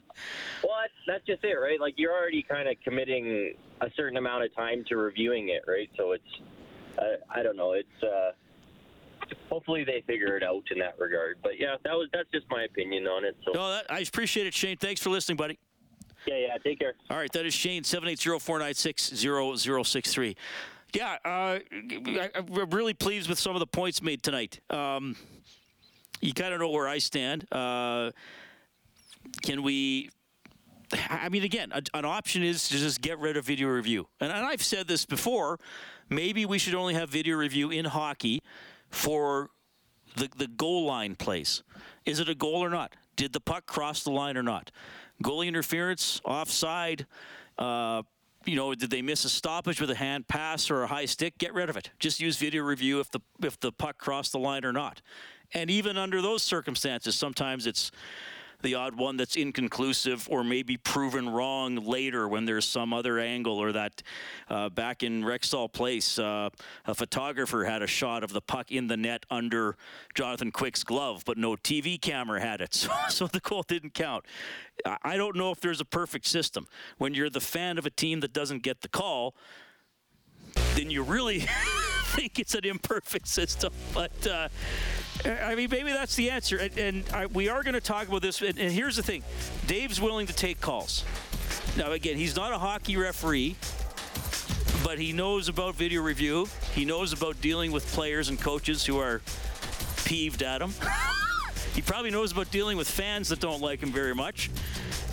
Well, 0.65 0.79
that's, 0.81 0.95
that's 1.07 1.27
just 1.27 1.45
it, 1.45 1.57
right? 1.57 1.79
Like 1.79 1.93
you're 1.99 2.15
already 2.15 2.43
kind 2.43 2.71
of 2.71 2.77
committing 2.83 3.53
a 3.83 3.91
certain 3.97 4.17
amount 4.17 4.45
of 4.45 4.55
time 4.57 4.83
to 4.89 4.97
reviewing 4.97 5.51
it, 5.51 5.65
right? 5.69 5.91
So 5.99 6.13
it's, 6.13 6.41
uh, 6.99 7.17
I 7.29 7.43
don't 7.43 7.59
know. 7.59 7.73
It's 7.73 8.03
uh, 8.03 8.31
hopefully 9.49 9.85
they 9.85 10.03
figure 10.07 10.37
it 10.37 10.43
out 10.43 10.65
in 10.71 10.79
that 10.79 10.99
regard. 10.99 11.39
But 11.43 11.59
yeah, 11.59 11.77
that 11.85 11.93
was 11.95 12.09
that's 12.13 12.31
just 12.33 12.47
my 12.51 12.65
opinion 12.65 13.07
on 13.07 13.25
it. 13.25 13.37
So 13.45 13.53
No, 13.53 13.71
that, 13.71 13.87
I 13.91 14.01
appreciate 14.01 14.47
it, 14.47 14.55
Shane. 14.55 14.77
Thanks 14.77 15.01
for 15.01 15.11
listening, 15.11 15.37
buddy. 15.37 15.59
yeah, 16.27 16.37
yeah. 16.37 16.57
Take 16.65 16.81
care. 16.81 16.95
All 17.11 17.17
right, 17.17 17.31
that 17.33 17.47
is 17.47 17.55
Shane, 17.55 17.83
780-496-0063. 17.83 20.37
Yeah, 20.95 21.17
uh, 21.25 21.29
I, 21.29 21.61
I'm 22.35 22.71
really 22.71 22.95
pleased 22.95 23.29
with 23.29 23.39
some 23.39 23.57
of 23.57 23.61
the 23.61 23.67
points 23.67 24.03
made 24.03 24.23
tonight. 24.23 24.61
Um, 24.69 25.17
you 26.21 26.35
kind 26.35 26.53
of 26.53 26.61
know 26.61 26.69
where 26.69 26.87
I 26.87 26.99
stand. 26.99 27.47
Uh, 27.51 28.11
can 29.43 29.63
we... 29.63 30.11
I 31.09 31.31
mean, 31.31 31.43
again, 31.43 31.73
a, 31.73 31.81
an 31.95 32.05
option 32.05 32.43
is 32.43 32.69
to 32.69 32.77
just 32.77 33.01
get 33.01 33.19
rid 33.19 33.39
of 33.39 33.47
video 33.47 33.69
review. 33.69 34.07
And, 34.21 34.31
and 34.31 34.45
I've 34.45 34.63
said 34.63 34.87
this 34.87 35.07
before. 35.07 35.59
Maybe 36.11 36.45
we 36.45 36.59
should 36.59 36.75
only 36.75 36.93
have 36.93 37.09
video 37.09 37.37
review 37.37 37.71
in 37.71 37.87
hockey 37.87 38.43
for 38.93 39.51
the, 40.17 40.29
the 40.37 40.47
goal 40.47 40.85
line 40.85 41.17
plays. 41.17 41.65
Is 42.05 42.21
it 42.21 42.29
a 42.29 42.35
goal 42.35 42.63
or 42.63 42.71
not? 42.71 42.95
Did 43.17 43.33
the 43.33 43.41
puck 43.41 43.67
cross 43.67 44.05
the 44.05 44.11
line 44.11 44.37
or 44.37 44.43
not? 44.43 44.71
Goalie 45.23 45.49
interference, 45.49 46.21
offside, 46.25 47.07
uh, 47.59 48.03
you 48.45 48.57
know, 48.57 48.75
did 48.75 48.91
they 48.91 49.03
miss 49.03 49.25
a 49.25 49.29
stoppage 49.29 49.81
with 49.81 49.91
a 49.91 49.95
hand 49.95 50.27
pass 50.27 50.71
or 50.71 50.83
a 50.83 50.87
high 50.87 51.05
stick? 51.05 51.39
Get 51.39 51.55
rid 51.55 51.71
of 51.71 51.77
it. 51.77 51.91
Just 51.99 52.21
use 52.21 52.37
video 52.37 52.63
review 52.63 53.01
if 53.01 53.11
the 53.11 53.21
if 53.43 53.59
the 53.61 53.73
puck 53.73 53.99
crossed 53.99 54.33
the 54.33 54.39
line 54.39 54.65
or 54.65 54.73
not. 54.73 55.01
And 55.55 55.71
even 55.71 55.97
under 55.97 56.21
those 56.21 56.43
circumstances, 56.43 57.15
sometimes 57.15 57.67
it's 57.67 57.93
the 58.63 58.75
odd 58.75 58.97
one 58.97 59.17
that's 59.17 59.37
inconclusive 59.37 60.27
or 60.31 60.43
maybe 60.45 60.77
proven 60.77 61.29
wrong 61.29 61.77
later 61.77 62.29
when 62.29 62.45
there's 62.45 62.67
some 62.67 62.93
other 62.93 63.19
angle 63.19 63.59
or 63.59 63.73
that 63.73 64.03
uh, 64.49 64.69
back 64.69 65.03
in 65.03 65.23
Rexall 65.23 65.73
Place, 65.73 66.19
uh, 66.19 66.49
a 66.87 66.95
photographer 66.95 67.65
had 67.65 67.83
a 67.83 67.87
shot 67.87 68.25
of 68.25 68.33
the 68.33 68.41
puck 68.41 68.71
in 68.71 68.87
the 68.87 68.97
net 68.97 69.27
under 69.31 69.77
Jonathan 70.15 70.51
Quick's 70.51 70.85
glove, 70.85 71.25
but 71.25 71.37
no 71.37 71.57
TV 71.57 72.01
camera 72.01 72.41
had 72.41 72.61
it, 72.61 72.75
so, 72.75 72.91
so 73.09 73.27
the 73.27 73.41
goal 73.41 73.63
didn't 73.67 73.95
count. 73.95 74.25
I- 74.87 74.99
I 75.05 75.17
don't 75.17 75.37
know 75.37 75.51
if 75.51 75.61
there's 75.61 75.81
a 75.81 75.85
perfect 75.85 76.27
system. 76.27 76.67
When 76.97 77.13
you're 77.13 77.29
the 77.29 77.41
fan 77.41 77.77
of 77.77 77.85
a 77.85 77.91
team 77.91 78.21
that 78.21 78.33
doesn't 78.33 78.63
get 78.63 78.81
the 78.81 78.89
call, 78.89 79.35
then 80.75 80.91
you 80.91 81.03
really 81.03 81.47
think 82.13 82.39
it's 82.39 82.55
an 82.55 82.65
imperfect 82.65 83.27
system. 83.27 83.73
But 83.95 84.27
uh, 84.27 84.49
I 85.25 85.55
mean, 85.55 85.69
maybe 85.71 85.93
that's 85.93 86.15
the 86.15 86.31
answer. 86.31 86.59
And, 86.59 86.79
and 86.79 87.05
I, 87.13 87.27
we 87.27 87.49
are 87.49 87.63
going 87.63 87.75
to 87.75 87.81
talk 87.81 88.09
about 88.09 88.23
this. 88.23 88.41
And, 88.43 88.59
and 88.59 88.73
here's 88.73 88.97
the 88.97 89.03
thing: 89.03 89.23
Dave's 89.67 90.01
willing 90.01 90.27
to 90.27 90.35
take 90.35 90.61
calls. 90.61 91.05
Now, 91.77 91.93
again, 91.93 92.17
he's 92.17 92.37
not 92.37 92.53
a 92.53 92.59
hockey 92.59 92.97
referee, 92.97 93.57
but 94.85 94.99
he 94.99 95.13
knows 95.13 95.49
about 95.49 95.75
video 95.75 96.03
review. 96.03 96.49
He 96.75 96.85
knows 96.85 97.13
about 97.13 97.41
dealing 97.41 97.73
with 97.73 97.87
players 97.89 98.29
and 98.29 98.39
coaches 98.39 98.85
who 98.85 98.99
are 98.99 99.23
peeved 100.05 100.43
at 100.43 100.61
him. 100.61 100.73
he 101.75 101.81
probably 101.81 102.11
knows 102.11 102.33
about 102.33 102.51
dealing 102.51 102.77
with 102.77 102.91
fans 102.91 103.31
that 103.31 103.41
don't 103.41 103.63
like 103.63 103.81
him 103.81 103.91
very 103.91 104.15
much. 104.15 104.51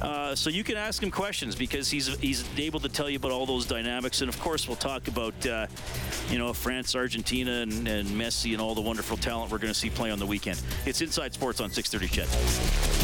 Uh, 0.02 0.36
so 0.36 0.50
you 0.50 0.64
can 0.64 0.78
ask 0.78 1.02
him 1.04 1.12
questions 1.12 1.56
because 1.56 1.90
he's 1.90 2.08
he's 2.20 2.44
able 2.58 2.80
to 2.80 2.90
tell 2.90 3.10
you 3.10 3.18
about 3.18 3.32
all 3.32 3.46
those 3.46 3.66
dynamics, 3.66 4.22
and 4.22 4.30
of 4.30 4.40
course 4.40 4.68
we'll 4.68 4.78
talk 4.78 5.08
about 5.08 5.46
uh, 5.46 5.68
you 6.30 6.38
know 6.38 6.54
France, 6.54 6.96
Argentina, 6.96 7.52
and, 7.62 7.88
and 7.88 8.08
Messi, 8.10 8.54
and 8.54 8.62
all 8.62 8.76
the 8.76 8.82
wonderful 8.82 9.18
talent 9.18 9.52
we're 9.52 9.58
going 9.58 9.74
to 9.74 9.80
see 9.80 9.90
play 9.90 10.12
on 10.12 10.20
the 10.20 10.26
weekend. 10.26 10.62
It's 10.86 11.02
Inside 11.02 11.34
Sports 11.34 11.60
on 11.60 11.70
6:30. 11.70 12.10
CHED. 12.10 12.99